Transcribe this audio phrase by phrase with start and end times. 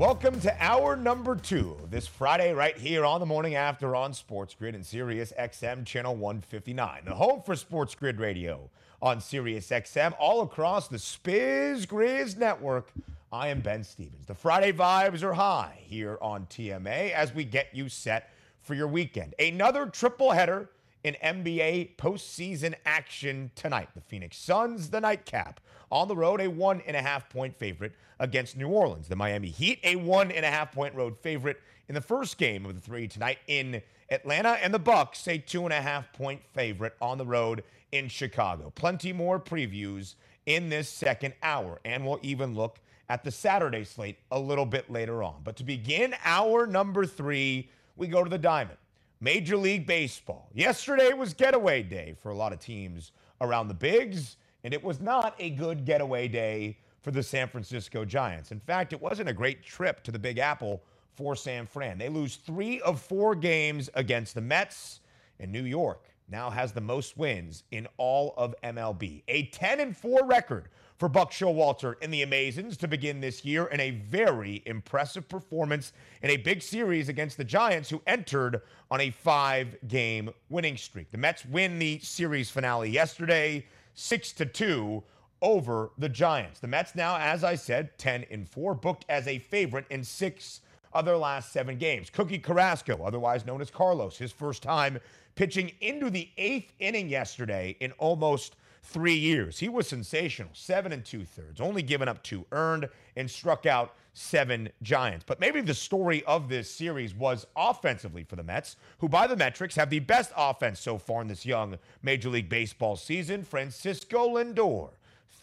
[0.00, 4.54] Welcome to hour number two this Friday, right here on the morning after on Sports
[4.58, 8.70] Grid and Sirius XM channel 159, the home for Sports Grid Radio
[9.02, 12.90] on Sirius XM, all across the Spiz Grizz network.
[13.30, 14.24] I am Ben Stevens.
[14.24, 18.30] The Friday vibes are high here on TMA as we get you set
[18.62, 19.34] for your weekend.
[19.38, 20.70] Another triple header
[21.04, 23.88] in NBA postseason action tonight.
[23.94, 27.92] The Phoenix Suns, the nightcap, on the road, a one and a half point favorite
[28.18, 29.08] against New Orleans.
[29.08, 32.64] The Miami Heat, a one and a half point road favorite in the first game
[32.66, 36.40] of the three tonight in Atlanta, and the Bucks, a two and a half point
[36.52, 38.72] favorite on the road in Chicago.
[38.74, 40.14] Plenty more previews
[40.46, 44.90] in this second hour, and we'll even look at the Saturday slate a little bit
[44.90, 45.40] later on.
[45.42, 48.78] But to begin hour number three, we go to the Diamond.
[49.22, 50.48] Major League Baseball.
[50.54, 54.98] Yesterday was getaway day for a lot of teams around the Bigs, and it was
[54.98, 58.50] not a good getaway day for the San Francisco Giants.
[58.50, 61.98] In fact, it wasn't a great trip to the Big Apple for San Fran.
[61.98, 65.00] They lose three of four games against the Mets,
[65.38, 69.22] and New York now has the most wins in all of MLB.
[69.28, 70.68] A 10 and 4 record
[71.00, 75.94] for Buck Showalter in the Amazins to begin this year, in a very impressive performance
[76.20, 81.10] in a big series against the Giants, who entered on a five game winning streak.
[81.10, 85.02] The Mets win the series finale yesterday, 6 to 2
[85.40, 86.60] over the Giants.
[86.60, 90.60] The Mets now, as I said, 10 and 4, booked as a favorite in six
[90.92, 92.10] of their last seven games.
[92.10, 94.98] Cookie Carrasco, otherwise known as Carlos, his first time
[95.34, 99.58] pitching into the eighth inning yesterday in almost three years.
[99.58, 103.94] He was sensational, seven and two thirds, only given up two earned and struck out
[104.12, 105.24] seven Giants.
[105.26, 109.36] But maybe the story of this series was offensively for the Mets, who by the
[109.36, 113.44] metrics have the best offense so far in this young Major League Baseball season.
[113.44, 114.90] Francisco Lindor,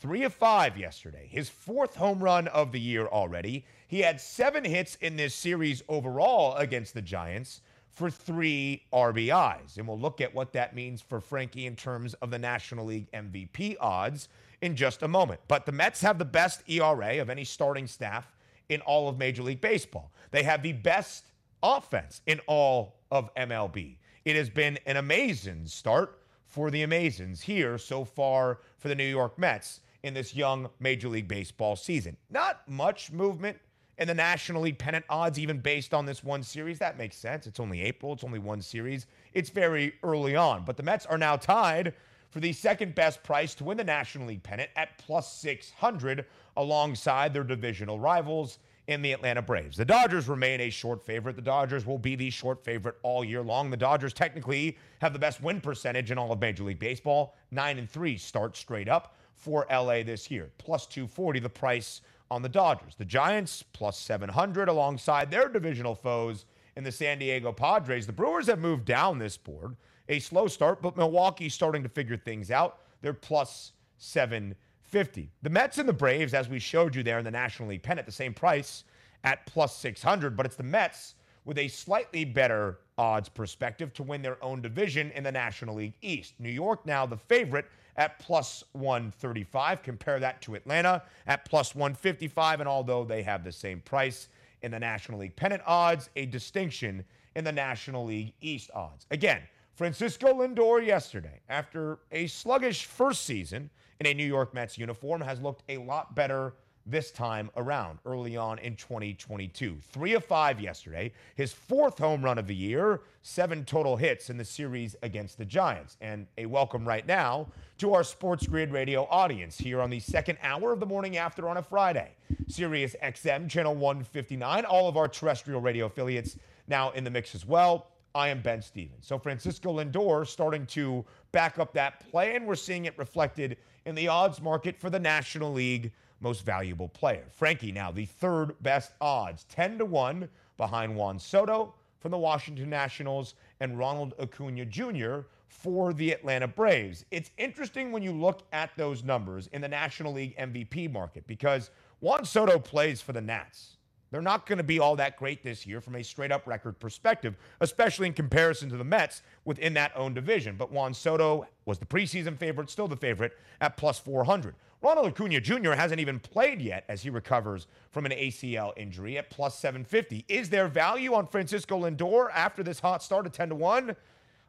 [0.01, 3.65] three of five yesterday, his fourth home run of the year already.
[3.87, 7.61] He had seven hits in this series overall against the Giants
[7.97, 9.77] for three RBIs.
[9.77, 13.11] And we'll look at what that means for Frankie in terms of the National League
[13.11, 14.29] MVP odds
[14.61, 15.41] in just a moment.
[15.47, 18.35] But the Mets have the best ERA of any starting staff
[18.69, 20.11] in all of Major League Baseball.
[20.29, 21.31] They have the best
[21.63, 23.97] offense in all of MLB.
[24.25, 29.05] It has been an amazing start for the Amazins here so far for the New
[29.05, 32.15] York Mets in this young Major League Baseball season.
[32.29, 33.57] Not much movement
[33.97, 36.79] in the National League pennant odds, even based on this one series.
[36.79, 37.47] That makes sense.
[37.47, 39.07] It's only April, it's only one series.
[39.33, 40.65] It's very early on.
[40.65, 41.93] But the Mets are now tied
[42.29, 46.25] for the second best price to win the National League pennant at plus 600
[46.55, 49.77] alongside their divisional rivals in the Atlanta Braves.
[49.77, 51.35] The Dodgers remain a short favorite.
[51.35, 53.69] The Dodgers will be the short favorite all year long.
[53.69, 57.35] The Dodgers technically have the best win percentage in all of Major League Baseball.
[57.51, 60.49] 9 and 3 start straight up for LA this year.
[60.57, 62.95] Plus 240 the price on the Dodgers.
[62.95, 66.45] The Giants plus 700 alongside their divisional foes
[66.75, 68.05] in the San Diego Padres.
[68.05, 69.75] The Brewers have moved down this board.
[70.09, 72.79] A slow start, but Milwaukee's starting to figure things out.
[73.01, 75.31] They're plus 750.
[75.41, 78.05] The Mets and the Braves, as we showed you there in the National League pennant,
[78.05, 78.83] the same price
[79.23, 81.15] at plus 600, but it's the Mets
[81.45, 85.95] with a slightly better odds perspective to win their own division in the National League
[86.01, 86.33] East.
[86.39, 87.65] New York now the favorite
[87.97, 89.83] at plus 135.
[89.83, 92.59] Compare that to Atlanta at plus 155.
[92.59, 94.29] And although they have the same price
[94.61, 97.03] in the National League pennant odds, a distinction
[97.35, 99.05] in the National League East odds.
[99.11, 99.41] Again,
[99.73, 103.69] Francisco Lindor yesterday, after a sluggish first season
[103.99, 106.53] in a New York Mets uniform, has looked a lot better
[106.87, 109.77] this time around early on in 2022.
[109.91, 114.37] Three of five yesterday, his fourth home run of the year, seven total hits in
[114.37, 115.97] the series against the Giants.
[115.99, 117.47] And a welcome right now
[117.79, 121.49] to our Sports Grid Radio audience here on the second hour of the morning after
[121.49, 122.11] on a Friday.
[122.47, 126.37] Sirius XM, channel 159, all of our terrestrial radio affiliates
[126.67, 127.87] now in the mix as well.
[128.15, 129.05] I am Ben Stevens.
[129.05, 133.93] So Francisco Lindor starting to back up that play, and we're seeing it reflected in
[133.93, 137.25] the odds market for the National League most valuable player.
[137.31, 140.27] Frankie now the third best odds, 10 to 1
[140.57, 145.19] behind Juan Soto from the Washington Nationals and Ronald Acuna Jr.
[145.47, 147.05] for the Atlanta Braves.
[147.11, 151.69] It's interesting when you look at those numbers in the National League MVP market because
[151.99, 153.77] Juan Soto plays for the Nats.
[154.09, 156.79] They're not going to be all that great this year from a straight up record
[156.79, 160.55] perspective, especially in comparison to the Mets within that own division.
[160.55, 164.55] But Juan Soto was the preseason favorite, still the favorite at plus 400.
[164.81, 165.71] Ronald Acuna Jr.
[165.71, 170.25] hasn't even played yet as he recovers from an ACL injury at plus 750.
[170.27, 173.95] Is there value on Francisco Lindor after this hot start at 10 to 1?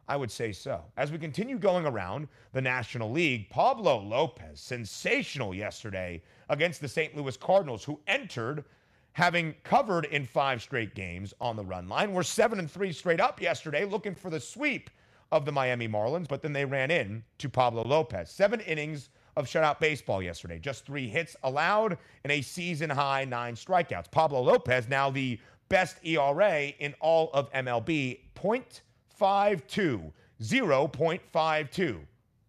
[0.07, 0.83] I would say so.
[0.97, 7.15] As we continue going around the National League, Pablo Lopez, sensational yesterday against the St.
[7.15, 8.65] Louis Cardinals, who entered
[9.13, 12.13] having covered in five straight games on the run line.
[12.13, 14.89] We're seven and three straight up yesterday, looking for the sweep
[15.31, 18.29] of the Miami Marlins, but then they ran in to Pablo Lopez.
[18.29, 23.55] Seven innings of shutout baseball yesterday, just three hits allowed and a season high nine
[23.55, 24.11] strikeouts.
[24.11, 25.39] Pablo Lopez now the
[25.69, 30.11] best ERA in all of MLB, 0.52,
[30.41, 31.99] 0.52.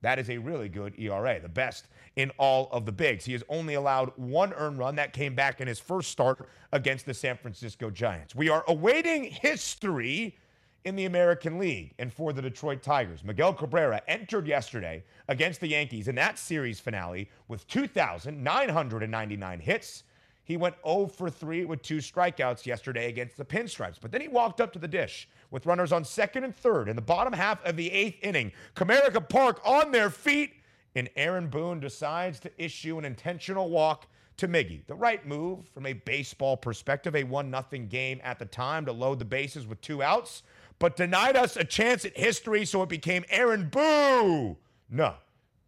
[0.03, 3.25] That is a really good ERA, the best in all of the bigs.
[3.25, 7.07] He has only allowed one earned run that came back in his first start against
[7.07, 8.35] the San Francisco Giants.
[8.35, 10.37] We are awaiting history
[10.85, 13.23] in the American League and for the Detroit Tigers.
[13.25, 20.05] Miguel Cabrera entered yesterday against the Yankees in that series finale with 2,999 hits.
[20.43, 24.29] He went 0 for 3 with two strikeouts yesterday against the Pinstripes, but then he
[24.29, 27.65] walked up to the dish with runners on second and third in the bottom half
[27.65, 28.51] of the eighth inning.
[28.75, 30.55] Comerica Park on their feet
[30.95, 34.07] and Aaron Boone decides to issue an intentional walk
[34.39, 34.87] to Miggy.
[34.87, 38.93] The right move from a baseball perspective, a 1 0 game at the time to
[38.93, 40.43] load the bases with two outs,
[40.81, 44.57] but denied us a chance at history, so it became Aaron Boo.
[44.91, 45.15] No,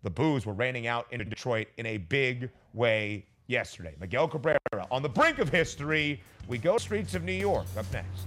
[0.03, 3.95] the boos were raining out in Detroit in a big way yesterday.
[4.01, 4.59] Miguel Cabrera
[4.91, 6.21] on the brink of history.
[6.49, 8.27] We go streets of New York up next.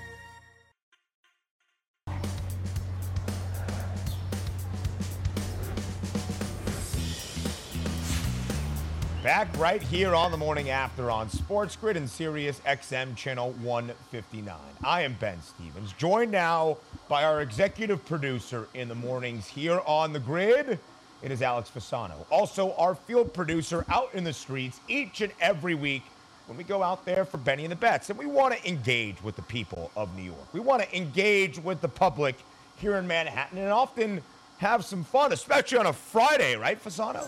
[9.23, 14.55] Back right here on the morning after on Sports Grid and Sirius XM channel 159.
[14.83, 20.11] I am Ben Stevens, joined now by our executive producer in the mornings here on
[20.11, 20.79] the grid.
[21.21, 22.25] It is Alex Fasano.
[22.31, 26.01] Also, our field producer out in the streets each and every week
[26.47, 28.09] when we go out there for Benny and the Bets.
[28.09, 30.51] And we want to engage with the people of New York.
[30.51, 32.37] We want to engage with the public
[32.77, 34.23] here in Manhattan and often
[34.57, 37.27] have some fun, especially on a Friday, right, Fasano?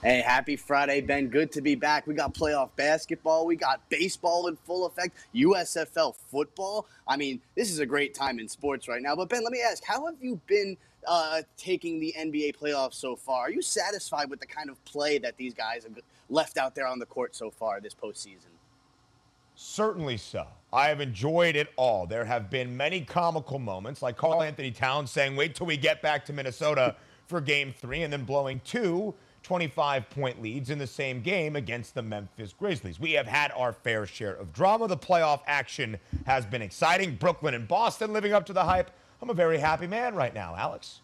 [0.00, 1.26] Hey, happy Friday, Ben.
[1.26, 2.06] Good to be back.
[2.06, 3.46] We got playoff basketball.
[3.46, 6.86] We got baseball in full effect, USFL football.
[7.08, 9.16] I mean, this is a great time in sports right now.
[9.16, 13.16] But, Ben, let me ask how have you been uh, taking the NBA playoffs so
[13.16, 13.46] far?
[13.46, 15.98] Are you satisfied with the kind of play that these guys have
[16.30, 18.54] left out there on the court so far this postseason?
[19.56, 20.46] Certainly so.
[20.72, 22.06] I have enjoyed it all.
[22.06, 26.24] There have been many comical moments, like Karl-Anthony Towns saying, wait till we get back
[26.26, 26.94] to Minnesota
[27.26, 29.12] for game three, and then blowing two
[29.48, 33.00] 25 point leads in the same game against the Memphis Grizzlies.
[33.00, 34.86] We have had our fair share of drama.
[34.88, 35.96] The playoff action
[36.26, 37.14] has been exciting.
[37.14, 38.90] Brooklyn and Boston living up to the hype.
[39.22, 41.00] I'm a very happy man right now, Alex.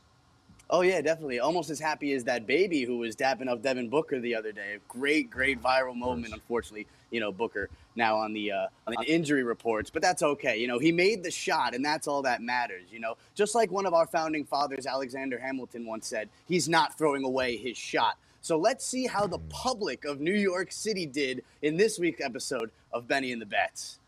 [0.68, 1.40] Oh yeah, definitely.
[1.40, 4.76] Almost as happy as that baby who was dapping up Devin Booker the other day.
[4.88, 6.34] Great, great viral moment.
[6.34, 10.58] Unfortunately, you know Booker now on the uh, on the injury reports, but that's okay.
[10.58, 12.84] You know he made the shot, and that's all that matters.
[12.90, 16.98] You know, just like one of our founding fathers, Alexander Hamilton, once said, he's not
[16.98, 18.18] throwing away his shot.
[18.44, 22.70] So let's see how the public of New York City did in this week's episode
[22.92, 24.00] of Benny and the Bets.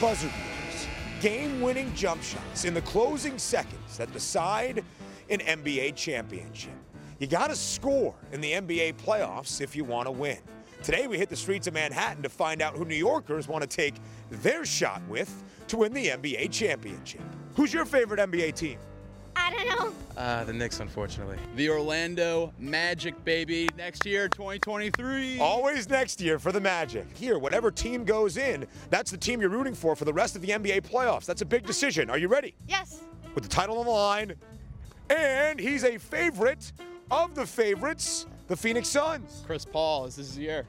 [0.00, 0.86] Buzzer beaters,
[1.20, 4.84] game winning jump shots in the closing seconds that decide
[5.28, 6.70] an NBA championship.
[7.18, 10.38] You got to score in the NBA playoffs if you want to win.
[10.84, 13.68] Today, we hit the streets of Manhattan to find out who New Yorkers want to
[13.68, 13.94] take
[14.30, 17.22] their shot with to win the NBA championship.
[17.54, 18.78] Who's your favorite NBA team?
[19.34, 19.92] I don't know.
[20.20, 21.38] Uh, the Knicks, unfortunately.
[21.56, 23.70] The Orlando Magic, baby.
[23.78, 25.40] Next year, 2023.
[25.40, 27.06] Always next year for the Magic.
[27.16, 30.42] Here, whatever team goes in, that's the team you're rooting for for the rest of
[30.42, 31.24] the NBA playoffs.
[31.24, 32.10] That's a big decision.
[32.10, 32.54] Are you ready?
[32.68, 33.00] Yes.
[33.34, 34.34] With the title on the line.
[35.08, 36.70] And he's a favorite
[37.10, 39.42] of the favorites, the Phoenix Suns.
[39.46, 40.66] Chris Paul, this is his year.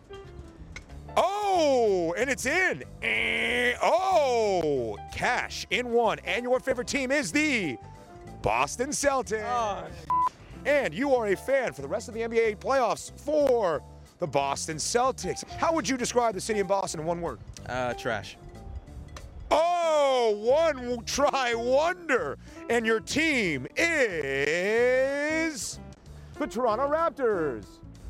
[1.15, 2.83] Oh, and it's in.
[3.01, 6.19] Eh, oh, cash in one.
[6.25, 7.77] And your favorite team is the
[8.41, 9.43] Boston Celtics.
[9.45, 9.85] Oh,
[10.65, 13.81] And you are a fan for the rest of the NBA playoffs for
[14.19, 15.47] the Boston Celtics.
[15.57, 17.39] How would you describe the city of Boston in one word?
[17.67, 18.37] Uh, trash.
[19.51, 22.37] Oh, one try wonder.
[22.69, 25.79] And your team is
[26.39, 27.65] the Toronto Raptors.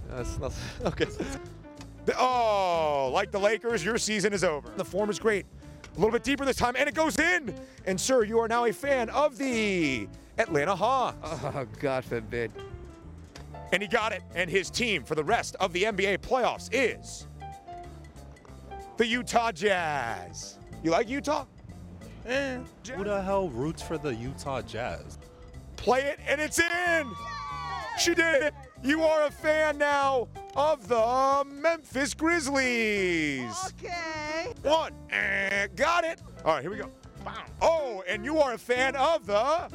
[0.09, 0.53] That's not
[0.85, 1.07] okay.
[2.05, 4.69] The- Oh, like the Lakers, your season is over.
[4.75, 5.45] The form is great.
[5.95, 7.53] A little bit deeper this time, and it goes in.
[7.85, 10.07] And, sir, you are now a fan of the
[10.37, 11.29] Atlanta Hawks.
[11.43, 12.51] Oh, God forbid.
[13.71, 14.21] And he got it.
[14.35, 17.27] And his team for the rest of the NBA playoffs is
[18.97, 20.57] the Utah Jazz.
[20.83, 21.45] You like Utah?
[22.25, 22.57] Eh,
[22.95, 25.17] who the hell roots for the Utah Jazz?
[25.75, 27.11] Play it, and it's in.
[27.99, 28.53] She did it.
[28.83, 33.53] You are a fan now of the uh, Memphis Grizzlies.
[33.83, 34.53] Okay.
[34.61, 34.93] One.
[35.09, 36.21] And got it.
[36.45, 36.89] All right, here we go.
[37.23, 37.43] Bow.
[37.61, 39.69] Oh, and you are a fan of the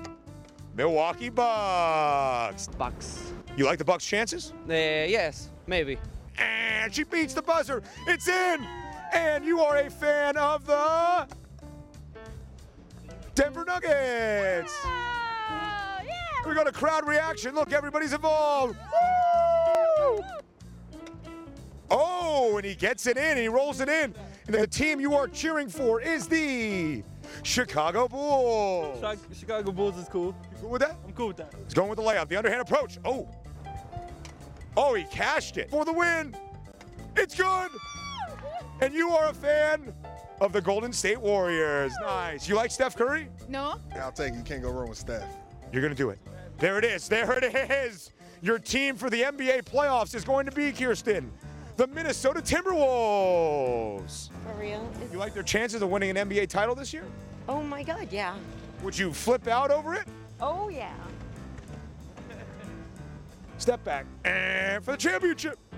[0.76, 2.68] Milwaukee Bucks.
[2.78, 3.32] Bucks.
[3.56, 4.52] You like the Bucks' chances?
[4.68, 5.98] Uh, yes, maybe.
[6.38, 7.82] And she beats the buzzer.
[8.06, 8.64] It's in.
[9.12, 11.26] And you are a fan of the
[13.34, 14.74] Denver Nuggets.
[14.84, 16.46] Oh, yeah.
[16.46, 17.54] We got a crowd reaction.
[17.54, 18.76] Look, everybody's involved.
[18.76, 20.20] Woo!
[21.90, 24.14] Oh, and he gets it in and he rolls it in.
[24.46, 27.02] And the team you are cheering for is the
[27.42, 29.02] Chicago Bulls.
[29.32, 30.34] Chicago Bulls is cool.
[30.52, 30.96] You cool with that?
[31.06, 31.54] I'm cool with that.
[31.64, 32.98] He's going with the layup, the underhand approach.
[33.04, 33.28] Oh.
[34.76, 36.36] Oh, he cashed it for the win.
[37.16, 37.70] It's good.
[38.80, 39.92] And you are a fan
[40.40, 41.92] of the Golden State Warriors.
[42.00, 42.48] Nice.
[42.48, 43.28] You like Steph Curry?
[43.48, 43.80] No.
[43.90, 44.36] Yeah, I'll take it.
[44.36, 45.28] You can't go wrong with Steph.
[45.72, 46.18] You're going to do it.
[46.58, 47.08] There it is.
[47.08, 48.12] There it is.
[48.40, 51.32] Your team for the NBA playoffs is going to be, Kirsten,
[51.78, 54.28] the Minnesota Timberwolves.
[54.44, 54.86] For real?
[55.02, 57.04] Is- You like their chances of winning an NBA title this year?
[57.48, 58.34] oh my God, yeah.
[58.82, 60.06] Would you flip out over it?
[60.40, 60.92] Oh yeah.
[63.56, 64.04] Step back.
[64.24, 65.58] And for the championship.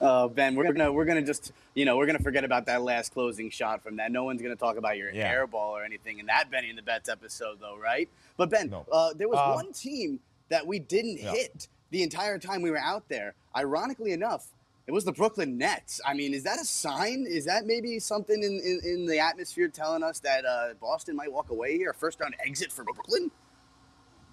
[0.00, 3.14] Uh, ben, we're gonna we're gonna just you know we're gonna forget about that last
[3.14, 4.12] closing shot from that.
[4.12, 5.32] No one's gonna talk about your Yeah.
[5.34, 8.06] airball or anything in that Benny in the Bets episode, though, right?
[8.36, 8.84] But Ben, No.
[8.92, 11.32] uh, there was Um, one team that we didn't Yeah.
[11.32, 13.34] hit the entire time we were out there.
[13.56, 14.48] Ironically enough,
[14.86, 16.00] it was the Brooklyn Nets.
[16.04, 17.26] I mean, is that a sign?
[17.26, 21.32] Is that maybe something in, in, in the atmosphere telling us that uh, Boston might
[21.32, 21.92] walk away here?
[21.92, 23.30] First round exit for Brooklyn?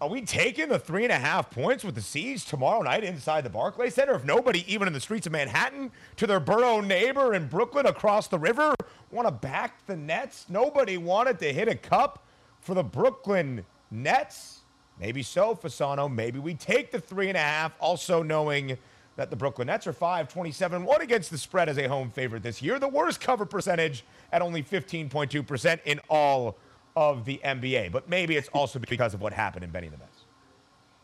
[0.01, 3.43] Are we taking the three and a half points with the C's tomorrow night inside
[3.43, 4.15] the Barclays Center?
[4.15, 8.27] If nobody, even in the streets of Manhattan, to their borough neighbor in Brooklyn across
[8.27, 8.73] the river,
[9.11, 10.47] want to back the Nets?
[10.49, 12.25] Nobody wanted to hit a cup
[12.61, 14.60] for the Brooklyn Nets?
[15.01, 16.13] Maybe so, Fasano.
[16.13, 18.77] Maybe we take the three and a half, also knowing
[19.15, 22.43] that the Brooklyn Nets are 5 27 1 against the spread as a home favorite
[22.43, 22.77] this year.
[22.77, 26.55] The worst cover percentage at only 15.2% in all
[26.95, 27.91] of the NBA.
[27.91, 30.25] But maybe it's also because of what happened in Benny the Bets.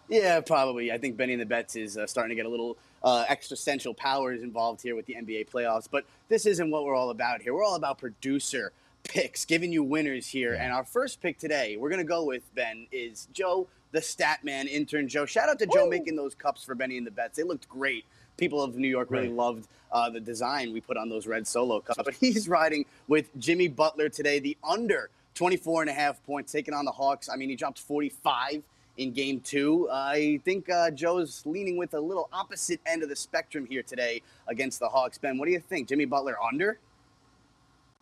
[0.10, 0.92] Yeah, probably.
[0.92, 3.96] I think Benny and the Bets is uh, starting to get a little uh, existential
[3.96, 5.88] powers involved here with the NBA playoffs.
[5.89, 7.54] But this isn't what we're all about here.
[7.54, 8.72] We're all about producer
[9.04, 10.54] picks, giving you winners here.
[10.54, 14.44] And our first pick today, we're going to go with, Ben, is Joe, the stat
[14.44, 15.25] man, intern Joe.
[15.25, 17.38] Shout out to Joe making those cups for Benny and the Bets.
[17.38, 18.06] They looked great.
[18.38, 19.36] People of New York really Right.
[19.36, 22.00] loved uh, the design we put on those red solo cups.
[22.03, 26.74] But he's riding with Jimmy Butler today, the under 24 and a half points, taking
[26.74, 27.29] on the Hawks.
[27.29, 28.62] I mean, he dropped 45
[28.98, 29.88] in game two.
[29.91, 34.22] I think uh, Joe's leaning with a little opposite end of the spectrum here today
[34.48, 35.17] against the Hawks.
[35.17, 35.88] Ben, what do you think?
[35.88, 36.79] Jimmy Butler under?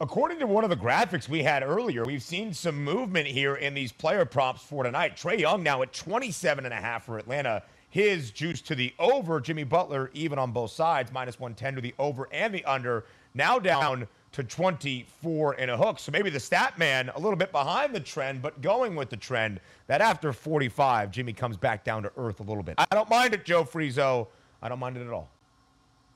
[0.02, 3.74] According to one of the graphics we had earlier, we've seen some movement here in
[3.74, 5.16] these player props for tonight.
[5.16, 7.64] Trae Young now at 27 and a half for Atlanta.
[7.92, 9.40] His juice to the over.
[9.40, 13.06] Jimmy Butler even on both sides, minus 110 to the over and the under.
[13.34, 16.00] Now down to 24 and a hook.
[16.00, 19.16] So maybe the stat man a little bit behind the trend, but going with the
[19.16, 22.76] trend that after 45, Jimmy comes back down to earth a little bit.
[22.78, 24.28] I don't mind it, Joe Friezo.
[24.62, 25.30] I don't mind it at all.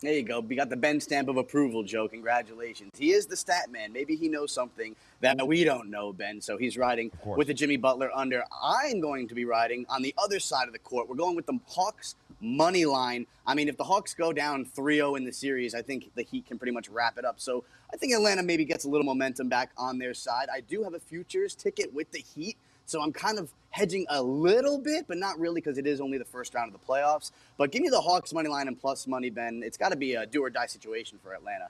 [0.01, 0.39] There you go.
[0.39, 2.07] We got the Ben stamp of approval, Joe.
[2.07, 2.91] Congratulations.
[2.97, 3.91] He is the stat man.
[3.91, 6.39] Maybe he knows something that we don't know, Ben.
[6.39, 8.45] So he's riding with the Jimmy Butler under.
[8.63, 11.09] I'm going to be riding on the other side of the court.
[11.09, 13.27] We're going with the Hawks money line.
[13.45, 16.45] I mean, if the Hawks go down 3-0 in the series, I think the Heat
[16.45, 17.41] can pretty much wrap it up.
[17.41, 20.47] So I think Atlanta maybe gets a little momentum back on their side.
[20.53, 22.55] I do have a futures ticket with the Heat.
[22.89, 26.17] So I'm kind of hedging a little bit, but not really because it is only
[26.17, 27.31] the first round of the playoffs.
[27.57, 29.61] But give me the Hawks money line and plus money, Ben.
[29.63, 31.67] It's got to be a do or die situation for Atlanta.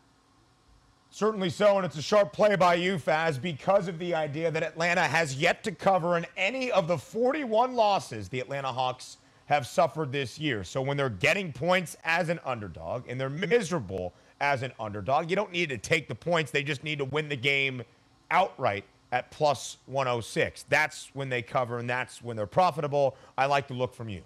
[1.12, 4.64] Certainly so, and it's a sharp play by you, Faz, because of the idea that
[4.64, 9.66] Atlanta has yet to cover in any of the 41 losses the Atlanta Hawks have
[9.68, 10.64] suffered this year.
[10.64, 15.36] So when they're getting points as an underdog and they're miserable as an underdog, you
[15.36, 16.52] don't need to take the points.
[16.52, 17.82] They just need to win the game
[18.30, 20.66] outright at plus 106.
[20.70, 23.16] That's when they cover, and that's when they're profitable.
[23.38, 24.22] I like the look from you.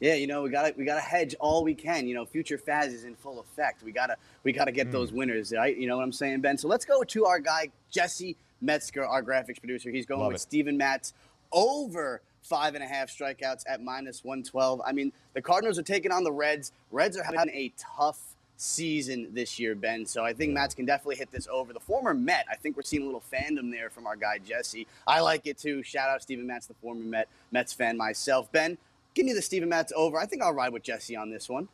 [0.00, 2.06] Yeah, you know we got to we got to hedge all we can.
[2.08, 3.82] You know, future Faz is in full effect.
[3.84, 4.92] We gotta we gotta get Mm.
[4.92, 5.76] those winners, right?
[5.76, 6.58] You know what I'm saying, Ben?
[6.58, 9.90] So let's go to our guy Jesse Metzger, our graphics producer.
[9.90, 10.42] He's going Love with it.
[10.42, 11.14] Steven Matz
[11.52, 14.80] over five and a half strikeouts at minus 112.
[14.84, 16.72] I mean, the Cardinals are taking on the Reds.
[16.90, 18.31] Reds are having a tough
[18.62, 20.06] season this year, Ben.
[20.06, 21.72] So I think Matz can definitely hit this over.
[21.72, 24.86] The former Met, I think we're seeing a little fandom there from our guy Jesse.
[25.06, 25.82] I like it too.
[25.82, 28.50] Shout out Steven Matz, the former Met Mets fan myself.
[28.52, 28.78] Ben,
[29.14, 30.16] give me the Steven Matz over.
[30.16, 31.68] I think I'll ride with Jesse on this one.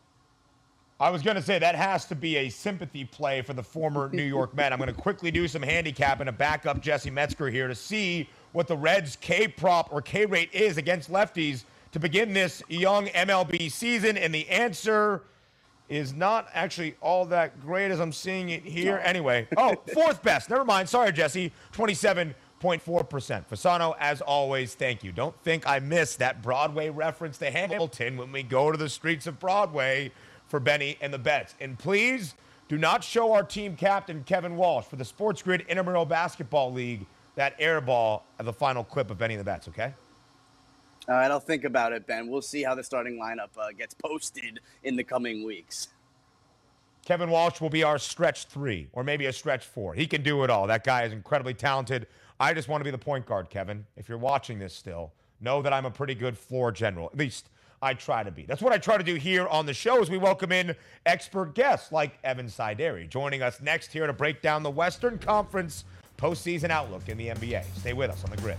[1.01, 4.11] I was going to say that has to be a sympathy play for the former
[4.13, 4.73] New York Met.
[4.73, 8.29] I'm going to quickly do some handicapping to back up Jesse Metzger here to see
[8.53, 13.07] what the Reds K prop or K rate is against lefties to begin this young
[13.09, 14.17] MLB season.
[14.17, 15.23] And the answer
[15.89, 19.01] is not actually all that great as I'm seeing it here.
[19.03, 20.51] Anyway, oh, fourth best.
[20.51, 20.89] Never mind.
[20.89, 21.53] Sorry, Jesse.
[21.73, 22.35] 27.4%.
[23.49, 25.13] Fasano, as always, thank you.
[25.13, 29.27] Don't think I missed that Broadway reference to Hamilton when we go to the streets
[29.27, 30.13] of Broadway
[30.47, 31.55] for Benny and the bets.
[31.61, 32.35] And please
[32.69, 37.07] do not show our team captain, Kevin Walsh, for the Sports Grid Intramural Basketball League
[37.35, 39.95] that air ball at the final clip of Benny and the Bets, okay?
[41.09, 42.29] All right, I'll think about it, Ben.
[42.29, 45.89] We'll see how the starting lineup uh, gets posted in the coming weeks.
[47.07, 49.95] Kevin Walsh will be our stretch three or maybe a stretch four.
[49.95, 50.67] He can do it all.
[50.67, 52.07] That guy is incredibly talented.
[52.39, 53.87] I just want to be the point guard, Kevin.
[53.97, 57.07] If you're watching this still, know that I'm a pretty good floor general.
[57.07, 57.49] At least
[57.81, 58.43] I try to be.
[58.43, 61.55] That's what I try to do here on the show as we welcome in expert
[61.55, 65.85] guests like Evan Sidery, joining us next here to break down the Western Conference
[66.19, 67.65] postseason outlook in the NBA.
[67.79, 68.59] Stay with us on the grid.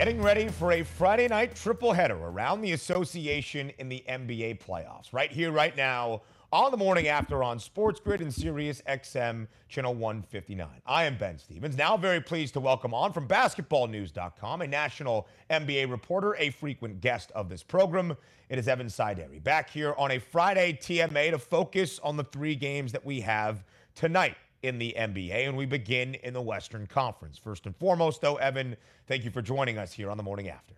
[0.00, 5.12] Getting ready for a Friday night triple header around the association in the NBA playoffs.
[5.12, 9.92] Right here, right now, on the morning after on Sports Grid and Sirius XM channel
[9.94, 10.66] 159.
[10.86, 11.76] I am Ben Stevens.
[11.76, 17.30] Now very pleased to welcome on from basketballnews.com, a national NBA reporter, a frequent guest
[17.32, 18.16] of this program.
[18.48, 22.54] It is Evan Sidery back here on a Friday TMA to focus on the three
[22.54, 27.38] games that we have tonight in the NBA, and we begin in the Western Conference.
[27.38, 30.74] First and foremost, though, Evan, thank you for joining us here on the morning after.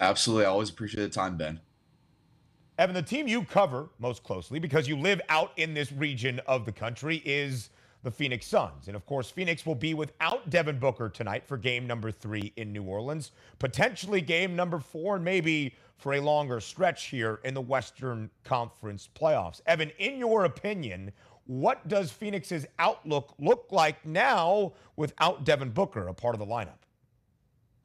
[0.00, 0.44] Absolutely.
[0.44, 1.60] I always appreciate the time, Ben.
[2.78, 6.64] Evan, the team you cover most closely because you live out in this region of
[6.64, 7.70] the country is
[8.02, 8.88] the Phoenix Suns.
[8.88, 12.72] And of course, Phoenix will be without Devin Booker tonight for game number three in
[12.72, 17.60] New Orleans, potentially game number four, and maybe for a longer stretch here in the
[17.60, 19.60] Western Conference playoffs.
[19.66, 21.12] Evan, in your opinion,
[21.46, 26.78] what does Phoenix's outlook look like now without Devin Booker a part of the lineup?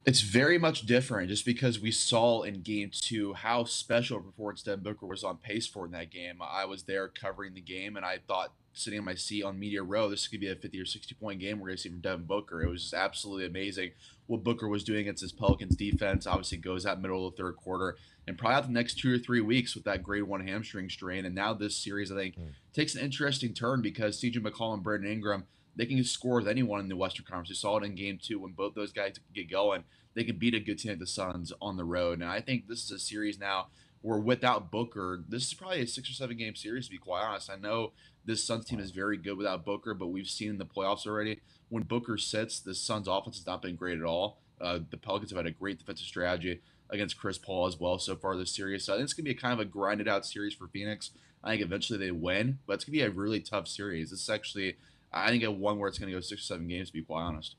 [0.06, 4.64] It's very much different just because we saw in game two how special a performance
[4.64, 6.40] Devin Booker was on pace for in that game.
[6.42, 9.84] I was there covering the game and I thought sitting in my seat on Media
[9.84, 12.00] Row, this could be a 50 or 60 point game we're going to see from
[12.00, 12.62] Devin Booker.
[12.62, 13.92] It was just absolutely amazing
[14.28, 16.26] what Booker was doing against his Pelicans defense.
[16.26, 17.98] Obviously goes out middle of the third quarter
[18.30, 21.26] and probably out the next two or three weeks with that grade one hamstring strain.
[21.26, 22.36] And now this series, I think,
[22.74, 26.80] takes an interesting turn because CJ McCollum and Brandon Ingram, they can score with anyone
[26.80, 27.50] in the Western Conference.
[27.50, 29.84] We saw it in game two when both those guys get going.
[30.14, 32.20] They can beat a good team like the Suns on the road.
[32.20, 33.68] And I think this is a series now
[34.02, 37.24] where without Booker, this is probably a six or seven game series to be quite
[37.24, 37.50] honest.
[37.50, 37.94] I know
[38.26, 41.42] this Suns team is very good without Booker, but we've seen in the playoffs already
[41.70, 44.40] when Booker sits, the Suns offense has not been great at all.
[44.62, 48.16] Uh, the Pelicans have had a great defensive strategy against Chris Paul as well so
[48.16, 48.86] far this series.
[48.86, 51.12] So I think it's gonna be a kind of a grinded out series for Phoenix.
[51.44, 54.12] I think eventually they win, but it's gonna be a really tough series.
[54.12, 54.78] This is actually
[55.12, 57.22] I think a one where it's gonna go six or seven games to be quite
[57.22, 57.56] honest.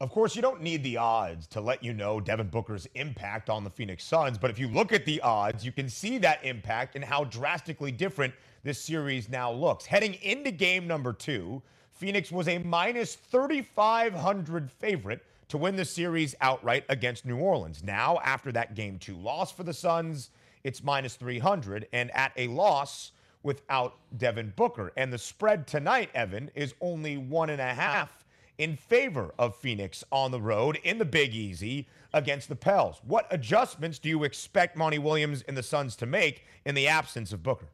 [0.00, 3.64] Of course, you don't need the odds to let you know Devin Booker's impact on
[3.64, 6.94] the Phoenix Suns, but if you look at the odds, you can see that impact
[6.94, 9.86] and how drastically different this series now looks.
[9.86, 11.62] Heading into game number two,
[11.94, 17.82] Phoenix was a minus 3,500 favorite to win the series outright against New Orleans.
[17.82, 20.30] Now, after that game two loss for the Suns,
[20.64, 24.92] it's minus 300 and at a loss without Devin Booker.
[24.96, 28.24] And the spread tonight, Evan, is only one and a half
[28.58, 33.00] in favor of Phoenix on the road in the Big Easy against the Pels.
[33.06, 37.32] What adjustments do you expect Monty Williams and the Suns to make in the absence
[37.32, 37.68] of Booker?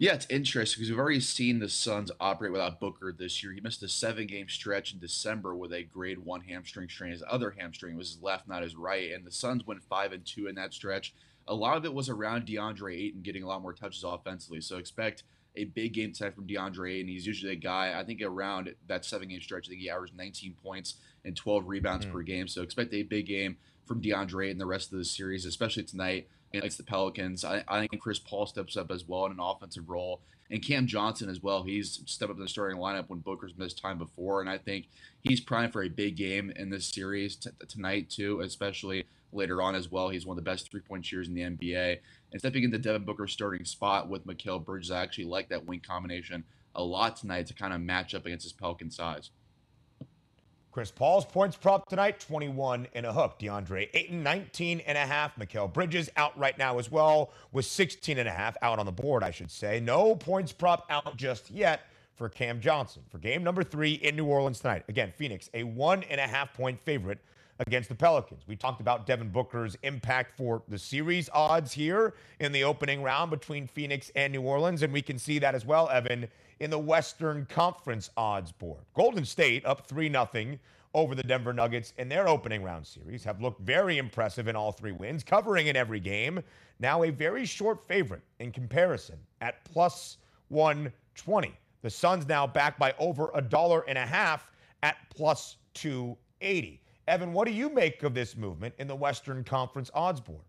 [0.00, 3.52] Yeah, it's interesting because we've already seen the Suns operate without Booker this year.
[3.52, 7.12] He missed a seven game stretch in December with a grade one hamstring strain.
[7.12, 9.12] His other hamstring was his left, not his right.
[9.12, 11.12] And the Suns went five and two in that stretch.
[11.46, 14.62] a lot of it was around DeAndre Ayton getting a lot more touches offensively.
[14.62, 17.08] So expect a big game tonight from DeAndre Ayton.
[17.08, 20.16] He's usually a guy, I think around that seven game stretch, I think he averaged
[20.16, 20.94] 19 points
[21.26, 22.12] and 12 rebounds mm.
[22.12, 22.48] per game.
[22.48, 26.26] So expect a big game from DeAndre Ayton the rest of the series, especially tonight
[26.52, 27.44] against the Pelicans.
[27.44, 30.20] I, I think Chris Paul steps up as well in an offensive role.
[30.50, 31.62] And Cam Johnson as well.
[31.62, 34.40] He's stepped up in the starting lineup when Booker's missed time before.
[34.40, 34.88] And I think
[35.20, 39.76] he's primed for a big game in this series t- tonight, too, especially later on
[39.76, 40.08] as well.
[40.08, 41.98] He's one of the best three point shooters in the NBA.
[42.32, 45.80] And stepping into Devin Booker's starting spot with Mikal Bridges, I actually like that wing
[45.86, 46.42] combination
[46.74, 49.30] a lot tonight to kind of match up against his Pelican size.
[50.72, 53.40] Chris Paul's points prop tonight, 21 and a hook.
[53.40, 55.34] DeAndre Ayton, 19 and a half.
[55.34, 58.92] Mikal Bridges out right now as well with 16 and a half out on the
[58.92, 59.80] board, I should say.
[59.80, 61.80] No points prop out just yet
[62.14, 64.84] for Cam Johnson for game number three in New Orleans tonight.
[64.88, 67.18] Again, Phoenix, a one and a half point favorite
[67.66, 68.42] against the Pelicans.
[68.46, 73.30] We talked about Devin Booker's impact for the series odds here in the opening round
[73.30, 76.28] between Phoenix and New Orleans, and we can see that as well, Evan,
[76.60, 78.84] in the Western Conference odds board.
[78.94, 80.58] Golden State up 3 0
[80.92, 84.72] over the Denver Nuggets in their opening round series have looked very impressive in all
[84.72, 86.42] three wins, covering in every game.
[86.78, 90.18] Now a very short favorite in comparison at plus
[90.48, 91.54] 120.
[91.82, 96.80] The Suns now back by over a dollar and a half at plus 280.
[97.08, 100.44] Evan, what do you make of this movement in the Western Conference odds board?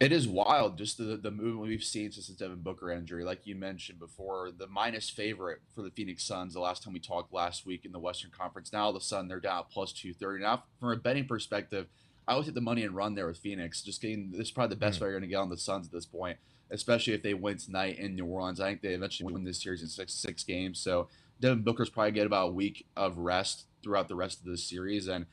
[0.00, 3.24] It is wild, just the, the movement we've seen since the Devin Booker injury.
[3.24, 7.00] Like you mentioned before, the minus favorite for the Phoenix Suns the last time we
[7.00, 8.72] talked last week in the Western Conference.
[8.72, 10.44] Now, all of a sudden, they're down plus 230.
[10.44, 11.88] Now, from a betting perspective,
[12.28, 13.82] I would hit the money and run there with Phoenix.
[13.82, 15.02] Just getting this is probably the best mm.
[15.02, 16.38] way you're going to get on the Suns at this point,
[16.70, 18.60] especially if they win tonight in New Orleans.
[18.60, 20.78] I think they eventually win this series in six six games.
[20.78, 21.08] So
[21.40, 25.08] Devin Booker's probably get about a week of rest throughout the rest of the series.
[25.08, 25.26] And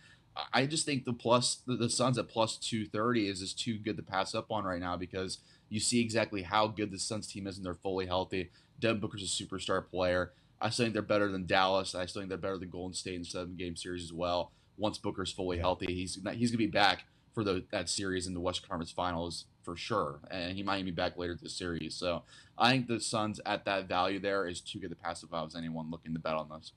[0.53, 3.77] I just think the plus the, the Suns at plus two thirty is just too
[3.77, 7.27] good to pass up on right now because you see exactly how good the Suns
[7.27, 8.51] team is and they're fully healthy.
[8.79, 10.33] Devin Booker's a superstar player.
[10.59, 11.95] I still think they're better than Dallas.
[11.95, 14.51] I still think they're better than Golden State in seven game series as well.
[14.77, 18.39] Once Booker's fully healthy, he's he's gonna be back for the that series in the
[18.39, 21.95] West Conference Finals for sure, and he might even be back later this series.
[21.95, 22.23] So
[22.57, 25.41] I think the Suns at that value there is too good to pass if I
[25.41, 26.71] was anyone looking to bet on this.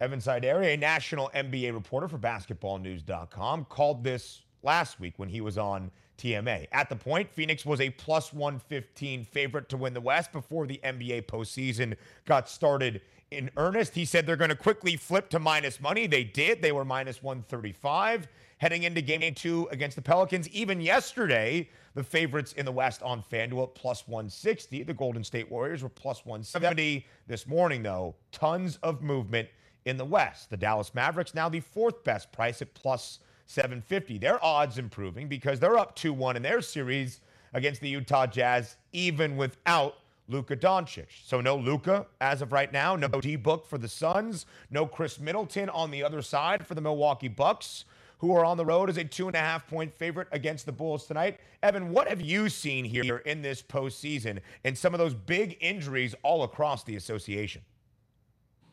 [0.00, 5.58] Evan Sidery, a national NBA reporter for basketballnews.com, called this last week when he was
[5.58, 6.66] on TMA.
[6.72, 10.80] At the point, Phoenix was a plus 115 favorite to win the West before the
[10.84, 13.94] NBA postseason got started in earnest.
[13.94, 16.06] He said they're going to quickly flip to minus money.
[16.06, 16.62] They did.
[16.62, 18.28] They were minus 135
[18.58, 20.48] heading into game two against the Pelicans.
[20.50, 24.84] Even yesterday, the favorites in the West on FanDuel plus 160.
[24.84, 27.06] The Golden State Warriors were plus 170.
[27.26, 29.48] This morning, though, tons of movement
[29.84, 30.50] in the West.
[30.50, 34.18] The Dallas Mavericks now the fourth best price at plus 750.
[34.18, 37.20] Their odds improving because they're up 2-1 in their series
[37.52, 39.96] against the Utah Jazz even without
[40.28, 41.06] Luka Doncic.
[41.24, 45.20] So no Luka as of right now, no D book for the Suns, no Khris
[45.20, 47.84] Middleton on the other side for the Milwaukee Bucks,
[48.18, 50.72] who are on the road as a two and a half point favorite against the
[50.72, 51.40] Bulls tonight.
[51.62, 56.14] Evan, what have you seen here in this postseason and some of those big injuries
[56.22, 57.60] all across the association?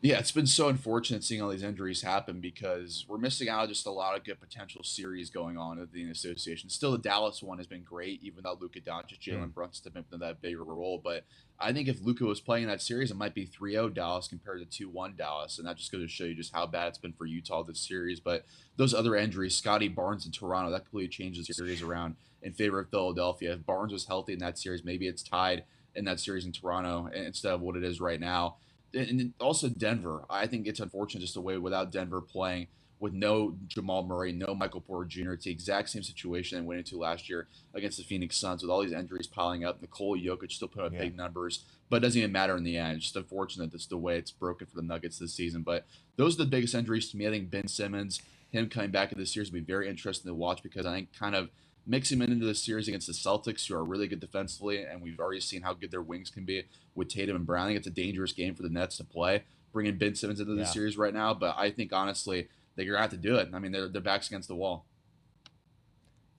[0.02, 3.68] Yeah, it's been so unfortunate seeing all these injuries happen because we're missing out on
[3.68, 6.68] just a lot of good potential series going on at the association.
[6.70, 9.54] Still, the Dallas one has been great, even though Luka Doncic, Jalen mm.
[9.54, 11.00] Brunson have been in that bigger role.
[11.02, 11.22] But
[11.60, 14.88] I think if Luka was playing that series, it might be 3-0 Dallas compared to
[14.88, 17.26] 2-1 Dallas, and that just goes to show you just how bad it's been for
[17.26, 18.18] Utah this series.
[18.18, 18.44] But
[18.76, 22.80] those other injuries, Scottie Barnes in Toronto, that completely changes the series around in favor
[22.80, 23.52] of Philadelphia.
[23.52, 25.62] If Barnes was healthy in that series, maybe it's tied
[25.94, 28.56] in that series in Toronto instead of what it is right now
[28.94, 30.24] and also Denver.
[30.28, 32.68] I think it's unfortunate just the way without Denver playing
[33.00, 35.32] with no Jamal Murray, no Michael Porter Jr.
[35.32, 38.70] It's the exact same situation they went into last year against the Phoenix Suns with
[38.70, 39.80] all these injuries piling up.
[39.80, 41.00] Nikola Jokic still put up yeah.
[41.00, 42.96] big numbers, but it doesn't even matter in the end.
[42.96, 45.62] It's just unfortunate that's the way it's broken for the Nuggets this season.
[45.62, 45.84] But
[46.16, 47.26] those are the biggest injuries to me.
[47.26, 50.34] I think Ben Simmons, him coming back in this series will be very interesting to
[50.34, 51.50] watch because I think kind of–
[51.86, 55.18] mix him into the series against the Celtics, who are really good defensively, and we've
[55.18, 56.64] already seen how good their wings can be
[56.94, 57.76] with Tatum and Browning.
[57.76, 59.44] It's a dangerous game for the Nets to play.
[59.72, 60.66] Bringing Ben Simmons into the yeah.
[60.66, 63.48] series right now, but I think honestly they're gonna have to do it.
[63.54, 64.84] I mean, their their backs against the wall.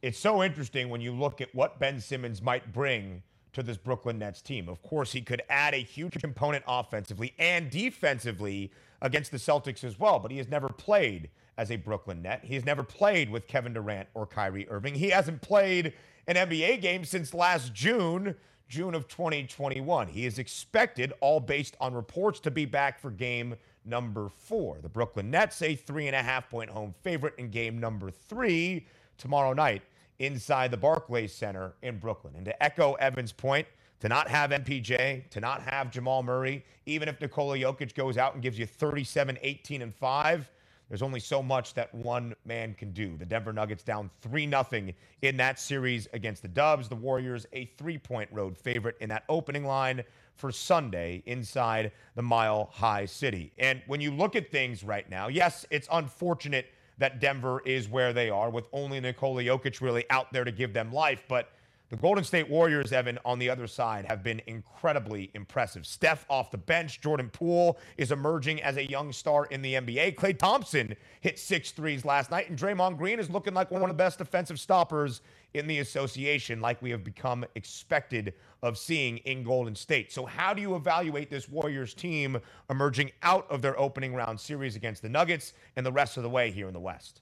[0.02, 4.20] It's so interesting when you look at what Ben Simmons might bring to this Brooklyn
[4.20, 4.68] Nets team.
[4.68, 10.00] Of course, he could add a huge component offensively and defensively against the Celtics as
[10.00, 12.42] well, but he has never played as a Brooklyn Net.
[12.44, 14.96] He has never played with Kevin Durant or Kyrie Irving.
[14.96, 15.94] He hasn't played
[16.28, 18.36] an NBA game since last June,
[18.68, 20.08] June of 2021.
[20.08, 24.78] He is expected, all based on reports, to be back for game number four.
[24.82, 28.88] The Brooklyn Nets, a three and a half point home favorite in game number three
[29.18, 29.84] tomorrow night
[30.20, 32.34] inside the Barclays Center in Brooklyn.
[32.36, 33.68] And to echo Evan's point,
[34.00, 38.34] to not have MPJ, to not have Jamal Murray, even if Nikola Jokic goes out
[38.34, 40.52] and gives you 37, 18, and 5,
[40.94, 43.18] there's only so much that one man can do.
[43.18, 46.88] The Denver Nuggets down 3 0 in that series against the Dubs.
[46.88, 50.04] The Warriors, a three point road favorite in that opening line
[50.36, 53.52] for Sunday inside the Mile High City.
[53.58, 56.68] And when you look at things right now, yes, it's unfortunate
[57.00, 60.74] that Denver is where they are with only Nikola Jokic really out there to give
[60.74, 61.54] them life, but
[61.94, 65.86] the Golden State Warriors, Evan, on the other side, have been incredibly impressive.
[65.86, 67.02] Steph off the bench.
[67.02, 70.16] Jordan Poole is emerging as a young star in the NBA.
[70.16, 73.90] Klay Thompson hit six threes last night, and Draymond Green is looking like one of
[73.90, 75.22] the best defensive stoppers
[75.54, 80.12] in the association, like we have become expected of seeing in Golden State.
[80.12, 82.40] So, how do you evaluate this Warriors team
[82.72, 86.30] emerging out of their opening round series against the Nuggets and the rest of the
[86.30, 87.22] way here in the West?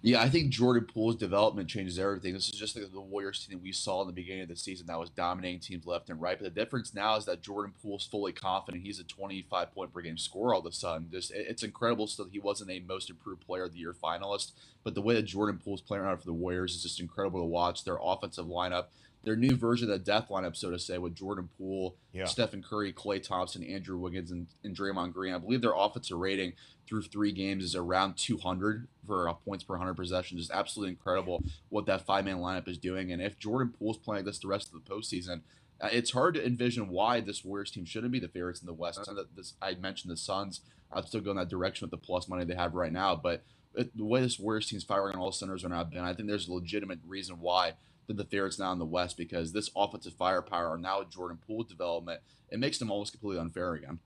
[0.00, 2.32] Yeah, I think Jordan Poole's development changes everything.
[2.32, 4.54] This is just like the Warriors team that we saw in the beginning of the
[4.54, 6.38] season that was dominating teams left and right.
[6.38, 8.84] But the difference now is that Jordan Poole's fully confident.
[8.84, 11.08] He's a 25 point per game scorer all of a sudden.
[11.10, 14.52] Just it's incredible still he wasn't a most improved player of the year finalist.
[14.84, 17.46] But the way that Jordan Poole's playing around for the Warriors is just incredible to
[17.46, 17.82] watch.
[17.82, 18.86] Their offensive lineup,
[19.28, 22.24] their new version of the death lineup, so to say, with Jordan Poole, yeah.
[22.24, 25.34] Stephen Curry, Klay Thompson, Andrew Wiggins, and, and Draymond Green.
[25.34, 26.54] I believe their offensive rating
[26.88, 30.40] through three games is around 200 for uh, points per 100 possessions.
[30.40, 33.12] Just absolutely incredible what that five man lineup is doing.
[33.12, 35.42] And if Jordan Poole's playing this the rest of the postseason,
[35.78, 38.72] uh, it's hard to envision why this Warriors team shouldn't be the favorites in the
[38.72, 39.06] West.
[39.06, 40.62] And this, I mentioned the Suns.
[40.90, 43.14] I'd still go in that direction with the plus money they have right now.
[43.14, 46.30] But the way this Warriors team's firing on all centers are now been, I think
[46.30, 47.74] there's a legitimate reason why
[48.08, 52.20] they're the favorites now in the West because this offensive firepower now Jordan Poole development,
[52.50, 53.98] it makes them almost completely unfair again.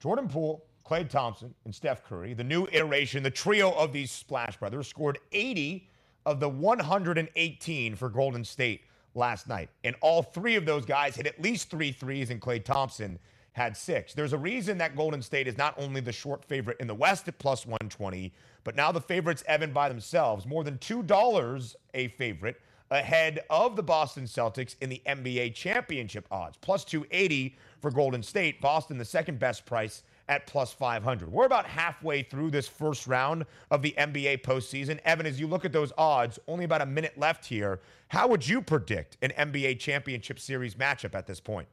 [0.00, 4.58] Jordan Poole Klay Thompson and Steph Curry, the new iteration, the trio of these Splash
[4.58, 5.88] Brothers, scored 80
[6.26, 8.82] of the 118 for Golden State
[9.14, 9.70] last night.
[9.82, 13.18] And all three of those guys hit at least three threes, and Klay Thompson
[13.54, 14.14] had six.
[14.14, 17.28] There's a reason that Golden State is not only the short favorite in the West
[17.28, 18.32] at plus 120,
[18.64, 23.82] but now the favorites, Evan, by themselves, more than $2 a favorite ahead of the
[23.82, 28.60] Boston Celtics in the NBA championship odds, plus 280 for Golden State.
[28.60, 31.30] Boston, the second best price at plus 500.
[31.30, 34.98] We're about halfway through this first round of the NBA postseason.
[35.04, 37.80] Evan, as you look at those odds, only about a minute left here.
[38.08, 41.68] How would you predict an NBA championship series matchup at this point?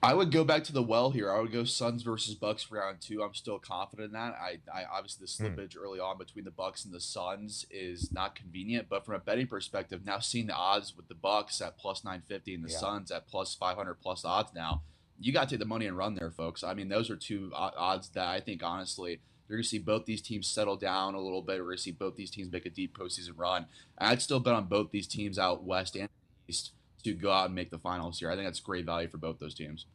[0.00, 1.32] I would go back to the well here.
[1.32, 3.22] I would go Suns versus Bucks for round two.
[3.22, 4.34] I'm still confident in that.
[4.40, 5.60] I, I obviously the hmm.
[5.60, 5.82] slippage mm.
[5.82, 9.48] early on between the Bucks and the Suns is not convenient, but from a betting
[9.48, 12.78] perspective, now seeing the odds with the Bucks at plus 950 and the yeah.
[12.78, 14.82] Suns at plus 500 plus odds now,
[15.18, 16.62] you got to take the money and run there, folks.
[16.62, 20.04] I mean, those are two odds that I think, honestly, you're going to see both
[20.04, 21.58] these teams settle down a little bit.
[21.58, 23.66] We're going to see both these teams make a deep postseason run.
[23.96, 26.08] And I'd still bet on both these teams out west and
[26.46, 26.72] east
[27.04, 28.30] to go out and make the finals here.
[28.30, 29.86] I think that's great value for both those teams.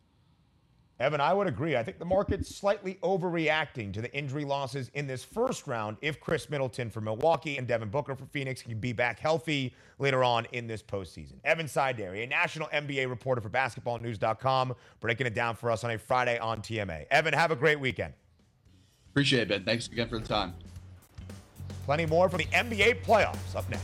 [0.99, 1.75] Evan, I would agree.
[1.75, 6.21] I think the market's slightly overreacting to the injury losses in this first round if
[6.21, 10.45] Khris Middleton for Milwaukee and Devin Booker for Phoenix can be back healthy later on
[10.51, 11.33] in this postseason.
[11.43, 15.97] Evan Sidery, a national NBA reporter for basketballnews.com, breaking it down for us on a
[15.97, 17.05] Friday on TMA.
[17.09, 18.13] Evan, have a great weekend.
[19.09, 19.65] Appreciate it, Ben.
[19.65, 20.53] Thanks again for the time.
[21.85, 23.83] Plenty more from the NBA playoffs up next.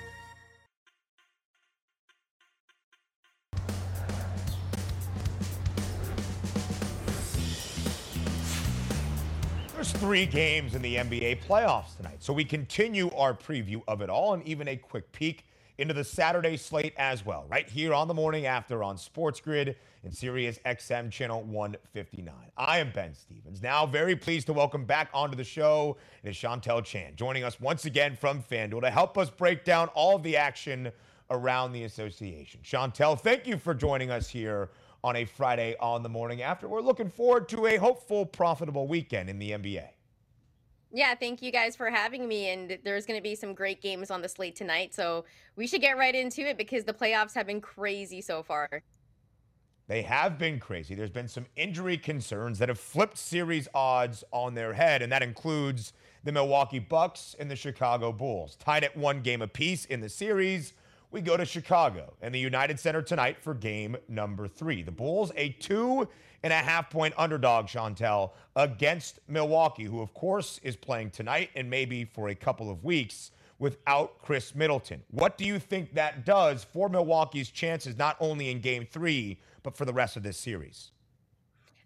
[9.81, 12.17] There's three games in the NBA playoffs tonight.
[12.21, 15.43] So we continue our preview of it all and even a quick peek
[15.79, 19.75] into the Saturday slate as well, right here on the morning after on Sports Grid
[20.03, 22.31] and Sirius XM channel 159.
[22.55, 23.63] I am Ben Stevens.
[23.63, 27.85] Now, very pleased to welcome back onto the show is Shantelle Chand, joining us once
[27.85, 30.91] again from FanDuel to help us break down all the action
[31.31, 32.59] around the association.
[32.63, 34.69] Shantelle, thank you for joining us here
[35.03, 36.67] on a Friday on the morning after.
[36.67, 39.87] We're looking forward to a hopeful, profitable weekend in the NBA.
[40.93, 42.49] Yeah, thank you guys for having me.
[42.49, 44.93] And there's going to be some great games on the slate tonight.
[44.93, 48.83] So we should get right into it because the playoffs have been crazy so far.
[49.87, 50.95] They have been crazy.
[50.95, 55.21] There's been some injury concerns that have flipped series odds on their head, and that
[55.23, 60.07] includes the Milwaukee Bucks and the Chicago Bulls, tied at one game apiece in the
[60.07, 60.73] series
[61.11, 64.81] we go to Chicago and the United Center tonight for game number three.
[64.81, 66.07] The Bulls, a two
[66.43, 71.69] and a half point underdog, Shantelle, against Milwaukee, who, of course, is playing tonight and
[71.69, 75.03] maybe for a couple of weeks without Khris Middleton.
[75.11, 79.77] What do you think that does for Milwaukee's chances, not only in game three, but
[79.77, 80.91] for the rest of this series?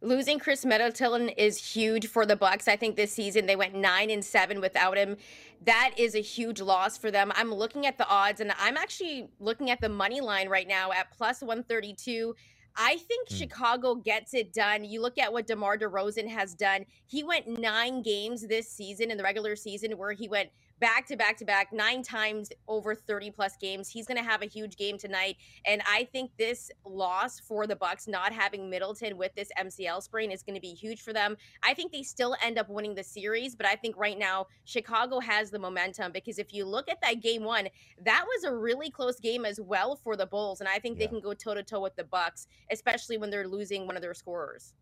[0.06, 2.68] Losing Khris Middleton is huge for the Bucks.
[2.68, 5.18] I think this season they went 9 and 7 without him.
[5.63, 7.32] That is a huge loss for them.
[7.34, 10.91] I'm looking at the odds and I'm actually looking at the money line right now
[10.91, 12.36] at plus 132.
[12.78, 13.36] I think mm.
[13.36, 14.84] Chicago gets it done.
[14.84, 16.86] You look at what DeMar DeRozan has done.
[17.08, 21.16] He went 9 games this season in the regular season where he went back to
[21.16, 23.88] back to back, nine times over 30 plus games.
[23.88, 25.38] He's going to have a huge game tonight.
[25.66, 30.32] And I think this loss for the Bucks, not having Middleton with this MCL sprain,
[30.32, 31.38] is going to be huge for them.
[31.64, 35.20] I think they still end up winning the series, but I think right now Chicago
[35.20, 37.70] has the momentum because if you look at that game one,
[38.04, 40.60] that was a really close game as well for the Bulls.
[40.60, 41.06] And I think yeah.
[41.06, 44.02] they can go toe to toe with the Bucks, especially when they're losing one of
[44.02, 44.74] their scorers.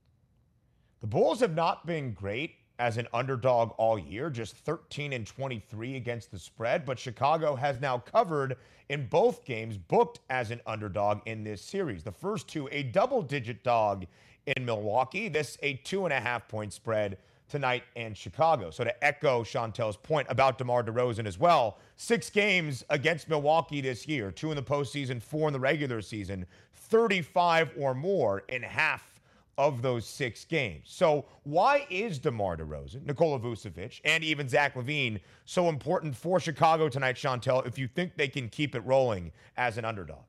[1.02, 5.96] The Bulls have not been great as an underdog all year, just 13 and 23
[5.96, 6.86] against the spread.
[6.86, 8.58] But Chicago has now covered
[8.90, 12.04] in both games, booked as an underdog in this series.
[12.04, 14.06] The first two, a double digit dog
[14.46, 15.30] in Milwaukee.
[15.30, 17.18] This, a two and a half point spread
[17.50, 18.72] tonight in Chicago.
[18.72, 24.08] So to echo Shantelle's point about DeMar DeRozan as well, six games against Milwaukee this
[24.08, 29.13] year, two in the postseason, four in the regular season, 35 or more in half
[29.58, 30.84] of those six games.
[30.86, 36.90] So why is DeMar DeRozan, Nikola Vucevic, and even Zach LaVine so important for Chicago
[36.90, 40.24] tonight, Shantelle, if you think they can keep it rolling as an underdog?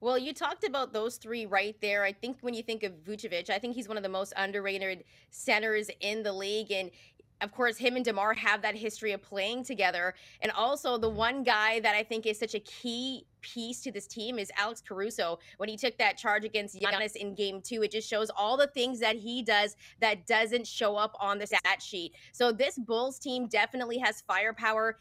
[0.00, 2.04] Well, you talked about those three right there.
[2.04, 5.04] I think when you think of Vucevic, I think he's one of the most underrated
[5.30, 6.70] centers in the league.
[6.70, 6.90] And
[7.42, 10.14] of course, him and DeMar have that history of playing together.
[10.40, 14.06] And also, the one guy that I think is such a key piece to this
[14.06, 15.38] team is Alex Caruso.
[15.58, 18.68] When he took that charge against Giannis in game two, it just shows all the
[18.68, 22.14] things that he does that doesn't show up on the stat sheet.
[22.32, 24.98] So, this Bulls team definitely has firepower.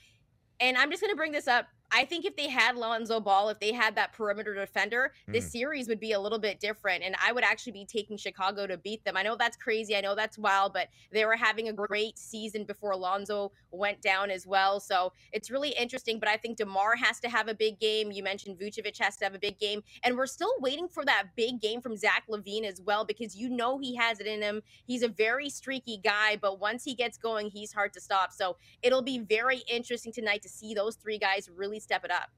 [0.60, 3.50] And I'm just going to bring this up I think if they had Lonzo Ball,
[3.50, 5.34] if they had that perimeter defender, mm.
[5.34, 7.04] this series would be a little bit different.
[7.04, 9.16] And I would actually be taking Chicago to beat them.
[9.16, 9.96] I know that's crazy.
[9.96, 14.30] I know that's wild, but they were having a great season before Lonzo went down
[14.32, 14.80] as well.
[14.80, 16.20] So it's really interesting.
[16.20, 18.12] But I think DeMar has to have a big game.
[18.12, 19.84] You mentioned Vucevic has to have a big game.
[20.04, 23.50] And we're still waiting for that big game from Zach LaVine as well, because you
[23.50, 24.62] know he has it in him.
[24.86, 28.32] He's a very streaky guy, but once he gets going, he's hard to stop.
[28.32, 32.12] So it'll be very interesting tonight to see those three guys really really step it
[32.12, 32.30] up.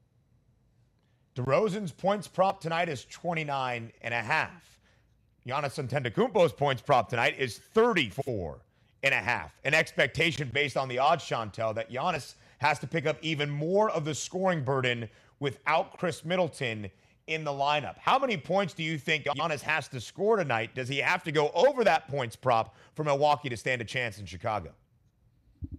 [1.36, 4.80] DeRozan's points prop tonight is 29 and a half.
[5.46, 8.58] Giannis Antetokounmpo's points prop tonight is 34
[9.04, 9.54] and a half.
[9.64, 13.88] An expectation based on the odds, Shantelle, that Giannis has to pick up even more
[13.90, 16.90] of the scoring burden without Khris Middleton
[17.28, 17.96] in the lineup.
[17.98, 20.74] How many points do you think Giannis has to score tonight?
[20.74, 24.18] Does he have to go over that points prop for Milwaukee to stand a chance
[24.18, 24.72] in Chicago?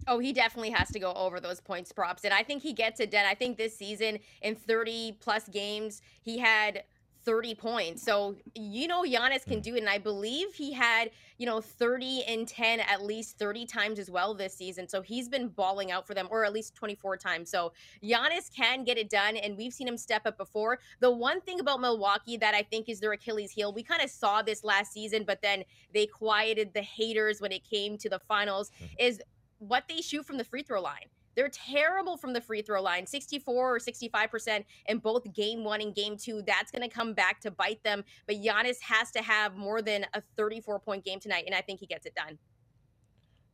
[0.06, 2.24] Oh, he definitely has to go over those points props.
[2.24, 3.26] And I think he gets it done.
[3.26, 6.84] I think this season in 30 plus games, he had
[7.24, 8.02] 30 points.
[8.02, 9.60] So, you know, Giannis can hmm.
[9.60, 9.80] do it.
[9.80, 14.10] And I believe he had, you know, 30 and 10 at least 30 times as
[14.10, 14.88] well this season.
[14.88, 17.50] So he's been balling out for them, or at least 24 times.
[17.50, 19.36] So Giannis can get it done.
[19.36, 20.78] And we've seen him step up before.
[21.00, 24.10] The one thing about Milwaukee that I think is their Achilles heel, we kind of
[24.10, 28.18] saw this last season, but then they quieted the haters when it came to the
[28.18, 28.86] finals, hmm.
[28.98, 29.20] is
[29.60, 31.06] what they shoot from the free throw line.
[31.36, 35.94] They're terrible from the free throw line, 64 or 65% in both game one and
[35.94, 36.42] game two.
[36.42, 38.04] That's going to come back to bite them.
[38.26, 41.80] But Giannis has to have more than a 34 point game tonight, and I think
[41.80, 42.38] he gets it done.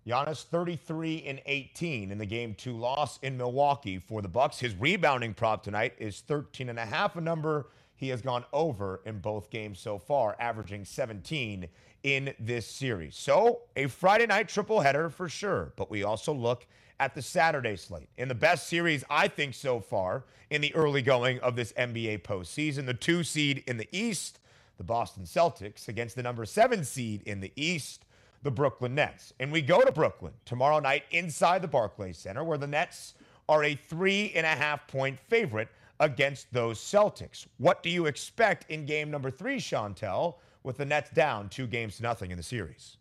[0.07, 4.59] Giannis 33 and 18 in the game two loss in Milwaukee for the Bucks.
[4.59, 9.01] His rebounding prop tonight is 13 and a half, a number he has gone over
[9.05, 11.67] in both games so far, averaging 17
[12.03, 13.17] in this series.
[13.17, 16.67] So, a Friday night triple header for sure, but we also look
[17.01, 18.09] at the Saturday slate.
[18.17, 22.23] In the best series, I think, so far in the early going of this NBA
[22.23, 24.39] postseason, the two seed in the East,
[24.79, 28.05] the Boston Celtics, against the number seven seed in the East,
[28.43, 29.33] the Brooklyn Nets.
[29.41, 33.15] And we go to Brooklyn tomorrow night inside the Barclays Center, where the Nets
[33.49, 35.69] are a three and a half point favorite
[36.01, 37.47] against those Celtics.
[37.59, 41.97] What do you expect in game number three, Shantelle, with the Nets down two games
[41.97, 42.97] to nothing in the series?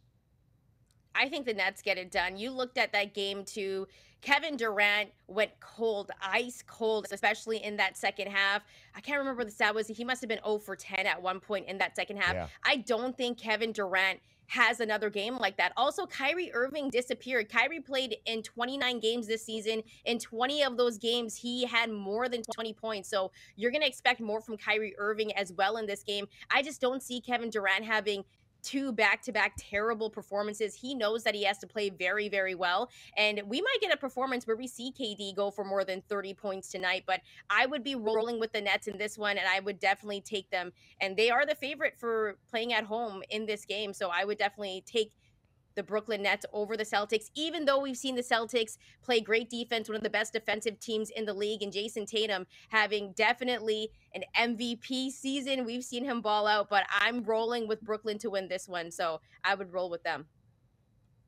[1.16, 2.38] I think the Nets get it done.
[2.38, 3.88] You looked at that game too.
[4.22, 8.64] Kevin Durant went cold, ice cold, especially in that second half.
[8.96, 9.88] I can't remember the stat was.
[9.88, 12.34] He must have been 0 for 10 at one point in that second half.
[12.34, 12.48] Yeah.
[12.64, 15.74] I don't think Kevin Durant has another game like that.
[15.78, 17.50] Also, Kyrie Irving disappeared.
[17.50, 19.82] Kyrie played in 29 games this season.
[20.06, 23.10] In 20 of those games, he had more than 20 points.
[23.10, 26.28] So you're going to expect more from Kyrie Irving as well in this game.
[26.52, 28.24] I just don't see Kevin Durant having
[28.66, 30.74] two back to back terrible performances.
[30.74, 32.90] He knows that he has to play very, very well.
[33.16, 36.34] And we might get a performance where we see KD go for more than 30
[36.34, 37.04] points tonight.
[37.06, 40.22] But I would be rolling with the Nets in this one, and I would definitely
[40.22, 40.72] take them.
[41.00, 43.94] And they are the favorite for playing at home in this game.
[43.94, 45.12] So I would definitely take
[45.76, 49.88] the Brooklyn Nets over the Celtics, even though we've seen the Celtics play great defense,
[49.88, 54.24] one of the best defensive teams in the league, and Jayson Tatum having definitely an
[54.38, 55.66] MVP season.
[55.66, 59.22] We've seen him ball out, but I'm rolling with Brooklyn to win this one, so
[59.44, 60.26] I would roll with them.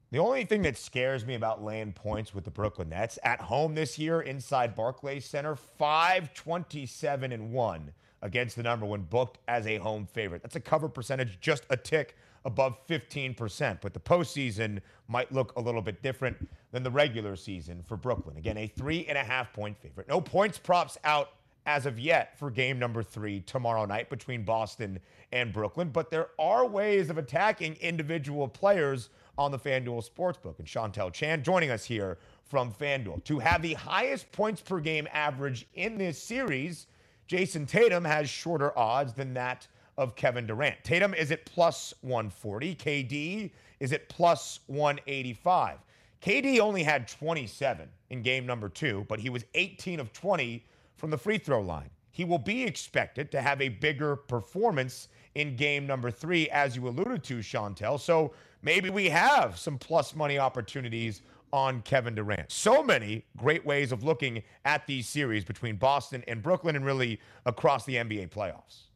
[0.10, 3.76] The only thing that scares me about laying points with the Brooklyn Nets at home
[3.76, 7.92] this year inside Barclays Center, 527 and 1
[8.22, 10.42] against the number when booked as a home favorite.
[10.42, 12.16] That's a cover percentage just a tick
[12.48, 13.80] above 15%.
[13.82, 18.38] But the postseason might look a little bit different than the regular season for Brooklyn.
[18.38, 20.08] Again, a three and a half point favorite.
[20.08, 21.32] No points props out
[21.66, 24.98] as of yet for game number three tomorrow night between Boston
[25.34, 25.90] and Brooklyn.
[25.90, 30.58] But there are ways of attacking individual players on the FanDuel Sportsbook.
[30.58, 33.26] And Shantelle Chand joining us here from FanDuel.
[33.26, 36.88] To have the highest points per game average in this series,
[37.28, 39.68] Jayson Tatum has shorter odds than that
[39.98, 40.76] of Kevin Durant.
[40.84, 42.76] Tatum is at plus 140.
[42.76, 45.80] KD is at plus 185.
[46.22, 51.10] KD only had 27 in game number two, but he was 18 of 20 from
[51.10, 51.90] the free throw line.
[52.12, 56.88] He will be expected to have a bigger performance in game number three, as you
[56.88, 58.00] alluded to, Shantelle.
[58.00, 58.34] So
[58.64, 61.22] maybe we have some plus money opportunities
[61.54, 62.52] on Kevin Durant.
[62.52, 67.20] So many great ways of looking at these series between Boston and Brooklyn and really
[67.46, 68.87] across the NBA playoffs.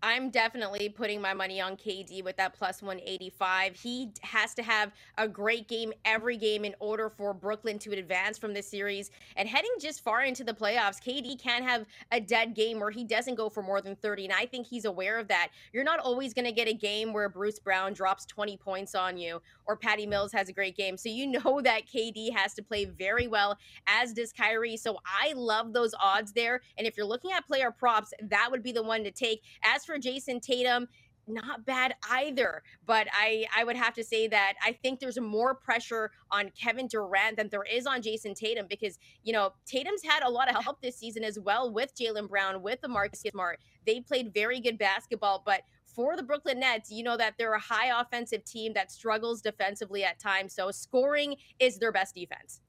[0.00, 3.74] I'm definitely putting my money on KD with that plus 185.
[3.74, 8.38] He has to have a great game every game in order for Brooklyn to advance
[8.38, 9.10] from this series.
[9.34, 13.02] And heading just far into the playoffs, KD can't have a dead game where he
[13.02, 14.26] doesn't go for more than 30.
[14.26, 15.48] And I think he's aware of that.
[15.72, 19.18] You're not always going to get a game where Bruce Brown drops 20 points on
[19.18, 20.10] you or Patty mm-hmm.
[20.10, 20.96] Mills has a great game.
[20.96, 24.76] So you know that KD has to play very well, as does Kyrie.
[24.76, 26.60] So I love those odds there.
[26.76, 29.42] And if you're looking at player props, that would be the one to take.
[29.64, 30.86] As for Jayson Tatum,
[31.26, 32.62] not bad either.
[32.86, 36.86] But I, I would have to say that I think there's more pressure on Kevin
[36.86, 40.62] Durant than there is on Jayson Tatum because, you know, Tatum's had a lot of
[40.62, 43.60] help this season as well with Jaylen Brown, with the Marcus Smart.
[43.86, 47.60] They played very good basketball, but for the Brooklyn Nets, you know that they're a
[47.60, 50.54] high offensive team that struggles defensively at times.
[50.54, 52.60] So scoring is their best defense.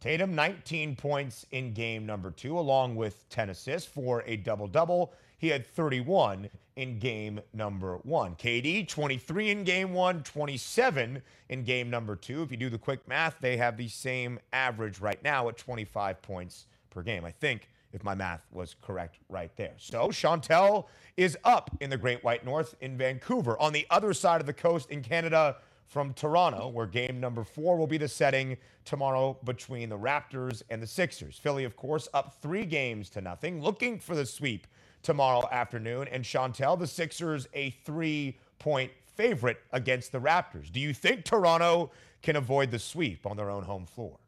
[0.00, 5.14] Tatum, 19 points in game number two, along with 10 assists for a double double.
[5.38, 8.34] He had 31 in game number one.
[8.34, 12.42] KD, 23 in game one, 27 in game number two.
[12.42, 16.20] If you do the quick math, they have the same average right now at 25
[16.22, 17.24] points per game.
[17.24, 19.74] I think if my math was correct right there.
[19.76, 23.58] So Shantelle is up in the Great White North in Vancouver.
[23.60, 25.56] On the other side of the coast in Canada,
[25.86, 30.82] from Toronto, where game number four will be the setting tomorrow between the Raptors and
[30.82, 31.38] the Sixers.
[31.38, 34.66] Philly, of course, up three games to nothing, looking for the sweep
[35.04, 36.08] tomorrow afternoon.
[36.08, 40.72] And Shantelle, the Sixers, a three point favorite against the Raptors.
[40.72, 41.92] Do you think Toronto
[42.22, 44.18] can avoid the sweep on their own home floor?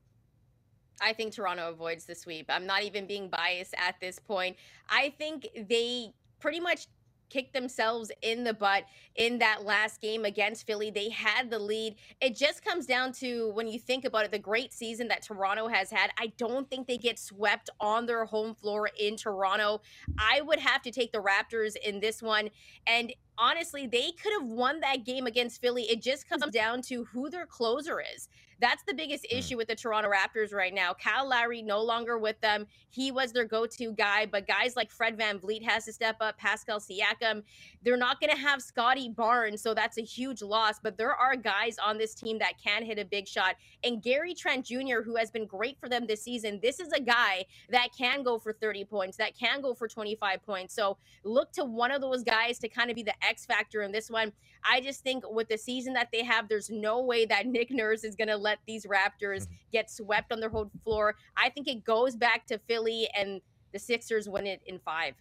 [1.01, 2.47] I think Toronto avoids the sweep.
[2.49, 4.57] I'm not even being biased at this point.
[4.89, 6.87] I think they pretty much
[7.31, 8.85] kicked themselves in the butt
[9.17, 10.91] in that last game against Philly.
[10.91, 11.97] They had the lead.
[12.21, 15.69] It just comes down to when you think about it, the great season that Toronto
[15.69, 16.11] has had.
[16.19, 19.81] I don't think they get swept on their home floor in Toronto.
[20.19, 22.51] I would have to take the Raptors in this one.
[22.87, 25.85] And honestly, they could have won that game against Philly.
[25.85, 28.29] It just comes down to who their closer is.
[28.61, 29.39] That's the biggest hmm.
[29.39, 30.95] issue with the Toronto Raptors right now.
[30.95, 32.67] Kyle Lowry no longer with them.
[32.89, 36.39] He was their go-to guy, but guys like Fred Van VanVleet has to step up,
[36.39, 37.43] Pascal Siakam.
[37.83, 41.37] They're not going to have Scottie Barnes, so that's a huge loss, but there are
[41.37, 43.57] guys on this team that can hit a big shot.
[43.85, 47.01] And Gary Trent Jr., who has been great for them this season, this is a
[47.01, 50.75] guy that can go for 30 points, that can go for 25 points.
[50.75, 53.93] So look to one of those guys to kind of be the X factor in
[53.93, 54.33] this one.
[54.69, 58.05] I just think with the season that they have, there's no way that Nick Nurse
[58.05, 59.55] is going to let these Raptors mm-hmm.
[59.73, 61.15] get swept on their home floor.
[61.37, 63.41] I think it goes back to Philly and
[63.73, 65.15] the Sixers win it in five.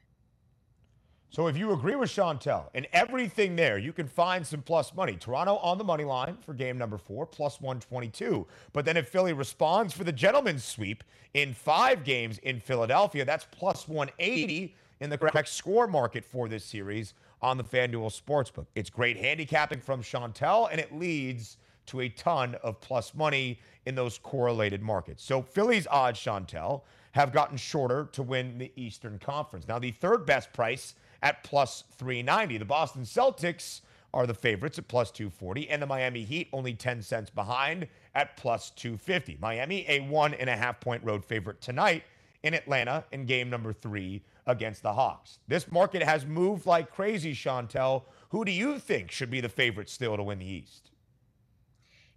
[1.30, 5.18] So if you agree with Shantelle and everything there, you can find some plus money.
[5.18, 8.48] Toronto on the money line for game number four, plus 122.
[8.72, 11.04] But then if Philly responds for the gentleman's sweep
[11.34, 16.64] in five games in Philadelphia, that's plus 180 in the correct score market for this
[16.64, 18.66] series on the FanDuel Sportsbook.
[18.76, 21.58] It's great handicapping from Shantelle, and it leads
[21.88, 25.24] to a ton of plus money in those correlated markets.
[25.24, 26.82] So Philly's odds, Shantelle,
[27.12, 29.68] have gotten shorter to win the Eastern Conference.
[29.68, 32.58] Now, the third best price at plus 390.
[32.58, 33.82] The Boston Celtics
[34.14, 38.38] are the favorites at plus 240, and the Miami Heat only 10 cents behind at
[38.38, 39.38] plus 250.
[39.42, 42.04] Miami, a one and a half point road favorite tonight
[42.44, 45.40] in Atlanta in game number three against the Hawks.
[45.48, 48.04] This market has moved like crazy, Shantelle.
[48.30, 50.92] Who do you think should be the favorite still to win the East?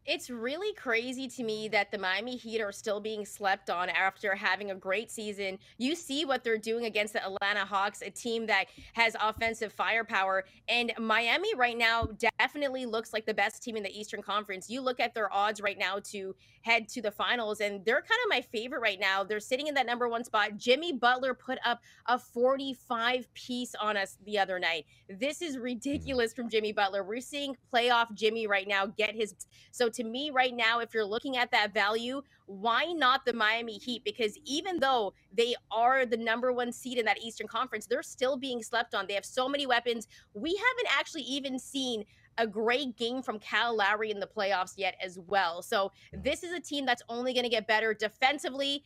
[0.08, 4.34] It's really crazy to me that the Miami Heat are still being slept on after
[4.34, 5.58] having a great season.
[5.76, 10.46] You see what they're doing against the Atlanta Hawks, a team that has offensive firepower.
[10.66, 12.08] And Miami right now
[12.40, 14.70] definitely looks like the best team in the Eastern Conference.
[14.70, 18.18] You look at their odds right now to head to the finals, and they're kind
[18.24, 19.22] of my favorite right now.
[19.22, 20.56] They're sitting in that number one spot.
[20.56, 24.86] Jimmy Butler put up a 45 piece on us the other night.
[25.10, 25.64] This is mm-hmm.
[25.64, 27.04] ridiculous from Jimmy Butler.
[27.04, 29.34] We're seeing playoff Jimmy right now get his.
[29.70, 33.78] So to me right now, if you're looking at that value, why not the Miami
[33.78, 34.04] Heat?
[34.04, 38.36] Because even though they are the number one seed in that Eastern Conference, they're still
[38.36, 39.08] being slept on.
[39.08, 40.06] They have so many weapons.
[40.34, 42.04] We haven't actually even seen
[42.38, 45.62] a great game from Cal Lowry in the playoffs yet as well.
[45.62, 48.84] So this is a team that's only going to get better defensively.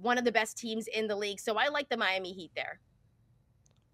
[0.00, 1.38] One of the best teams in the league.
[1.38, 2.80] So I like the Miami Heat there.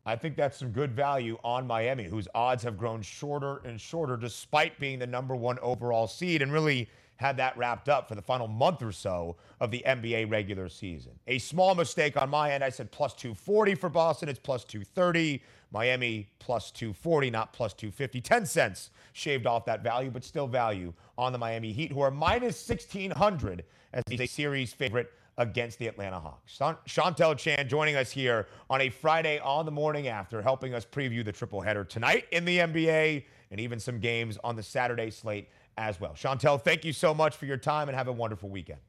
[0.06, 4.16] I think that's some good value on Miami, whose odds have grown shorter and shorter
[4.16, 8.22] despite being the number one overall seed and really had that wrapped up for the
[8.22, 11.12] final month or so of the NBA regular season.
[11.26, 12.62] A small mistake on my end.
[12.64, 14.28] I said plus 240 for Boston.
[14.28, 15.42] It's plus 230.
[15.70, 18.20] Miami plus 240, not plus 250.
[18.20, 22.10] 10 cents shaved off that value, but still value on the Miami Heat, who are
[22.10, 26.58] minus 1600 as a series favorite against the Atlanta Hawks.
[26.86, 31.24] Shantelle Chand joining us here on a Friday on the morning after, helping us preview
[31.24, 35.48] the triple header tonight in the NBA and even some games on the Saturday slate
[35.76, 36.12] as well.
[36.12, 38.80] Shantelle, thank you so much for your time and have a wonderful weekend.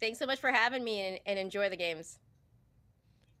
[0.00, 2.18] Thanks so much for having me and, and enjoy the games.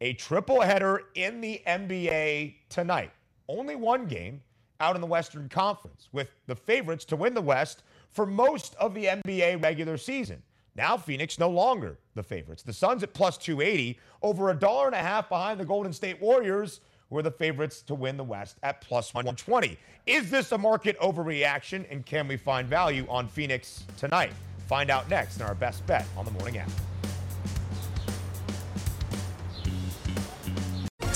[0.00, 3.10] A triple header in the NBA tonight.
[3.48, 4.40] Only one game
[4.80, 8.94] out in the Western Conference, with the favorites to win the West for most of
[8.94, 10.42] the NBA regular season.
[10.76, 12.62] Now Phoenix no longer the favorites.
[12.62, 16.20] The Suns at plus 280, over a dollar and a half behind the Golden State
[16.20, 19.78] Warriors, who are the favorites to win the West at plus 120.
[20.06, 24.32] Is this a market overreaction, and can we find value on Phoenix tonight?
[24.66, 26.93] Find out next in our best bet on the morning after.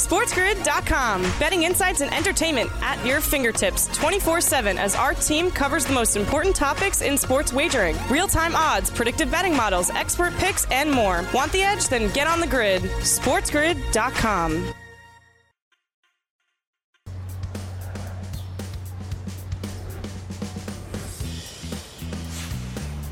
[0.09, 1.21] SportsGrid.com.
[1.39, 6.17] Betting insights and entertainment at your fingertips 24 7 as our team covers the most
[6.17, 11.27] important topics in sports wagering real time odds, predictive betting models, expert picks, and more.
[11.35, 11.89] Want the edge?
[11.89, 12.81] Then get on the grid.
[12.81, 14.73] SportsGrid.com.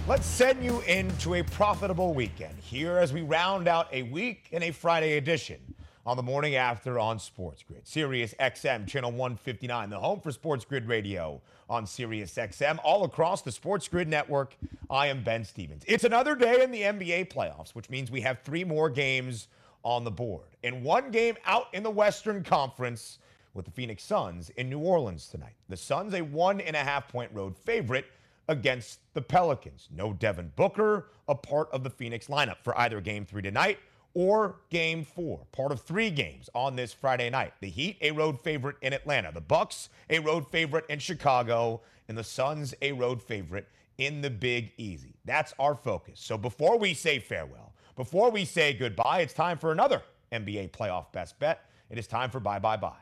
[0.08, 4.62] Let's send you into a profitable weekend here as we round out a week in
[4.62, 5.58] a Friday edition
[6.06, 7.84] on the morning after on Sports Grid.
[7.84, 13.42] Sirius XM, channel 159, the home for Sports Grid Radio on Sirius XM, all across
[13.42, 14.56] the Sports Grid network.
[14.88, 15.82] I am Ben Stevens.
[15.88, 19.48] It's another day in the NBA playoffs, which means we have three more games
[19.82, 20.46] on the board.
[20.62, 23.18] And one game out in the Western Conference
[23.52, 25.56] with the Phoenix Suns in New Orleans tonight.
[25.68, 28.06] The Suns, a one and a half point road favorite
[28.46, 29.88] against the Pelicans.
[29.92, 33.80] No Devin Booker, a part of the Phoenix lineup for either game three tonight
[34.16, 37.52] or game four, part of three games on this Friday night.
[37.60, 39.30] The Heat, a road favorite in Atlanta.
[39.30, 41.82] The Bucks, a road favorite in Chicago.
[42.08, 45.16] And the Suns, a road favorite in the Big Easy.
[45.26, 46.18] That's our focus.
[46.18, 50.00] So before we say farewell, before we say goodbye, it's time for another
[50.32, 51.68] NBA playoff best bet.
[51.90, 52.96] It is time for bye bye bye.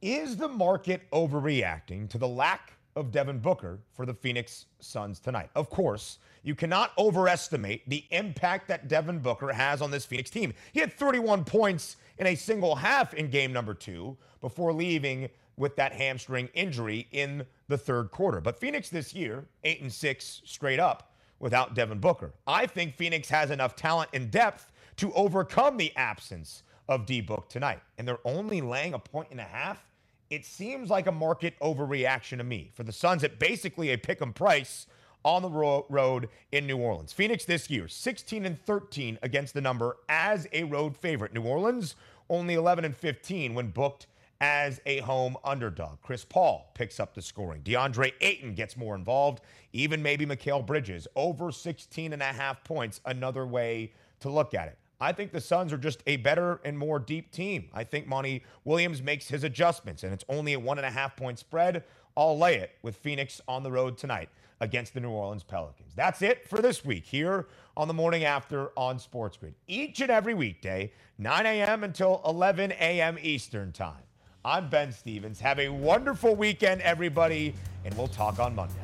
[0.00, 5.50] Is the market overreacting to the lack of Devin Booker for the Phoenix Suns tonight.
[5.54, 10.52] Of course, you cannot overestimate the impact that Devin Booker has on this Phoenix team.
[10.72, 15.76] He had 31 points in a single half in game number two before leaving with
[15.76, 18.40] that hamstring injury in the third quarter.
[18.40, 22.32] But Phoenix this year, eight and six straight up without Devin Booker.
[22.46, 27.48] I think Phoenix has enough talent and depth to overcome the absence of D Book
[27.48, 27.80] tonight.
[27.98, 29.86] And they're only laying a point and a half
[30.30, 32.70] it seems like a market overreaction to me.
[32.74, 34.86] For the Suns, at basically a pick 'em price
[35.24, 37.12] on the ro- road in New Orleans.
[37.12, 41.34] Phoenix this year, 16 and 13 against the number as a road favorite.
[41.34, 41.96] New Orleans,
[42.28, 44.06] only 11 and 15 when booked
[44.40, 46.00] as a home underdog.
[46.00, 47.62] Chris Paul picks up the scoring.
[47.62, 49.42] DeAndre Ayton gets more involved.
[49.72, 53.00] Even maybe Mikal Bridges over 16 and a half points.
[53.04, 54.78] Another way to look at it.
[55.00, 57.68] I think the Suns are just a better and more deep team.
[57.72, 61.16] I think Monty Williams makes his adjustments, and it's only a one and a half
[61.16, 61.84] point spread.
[62.16, 64.28] I'll lay it with Phoenix on the road tonight
[64.60, 65.94] against the New Orleans Pelicans.
[65.96, 67.46] That's it for this week here
[67.78, 69.54] on the morning after on Sports Grid.
[69.66, 71.82] Each and every weekday, 9 a.m.
[71.84, 73.16] until 11 a.m.
[73.22, 74.02] Eastern Time.
[74.44, 75.40] I'm Ben Stevens.
[75.40, 77.54] Have a wonderful weekend, everybody,
[77.86, 78.74] and we'll talk on Monday.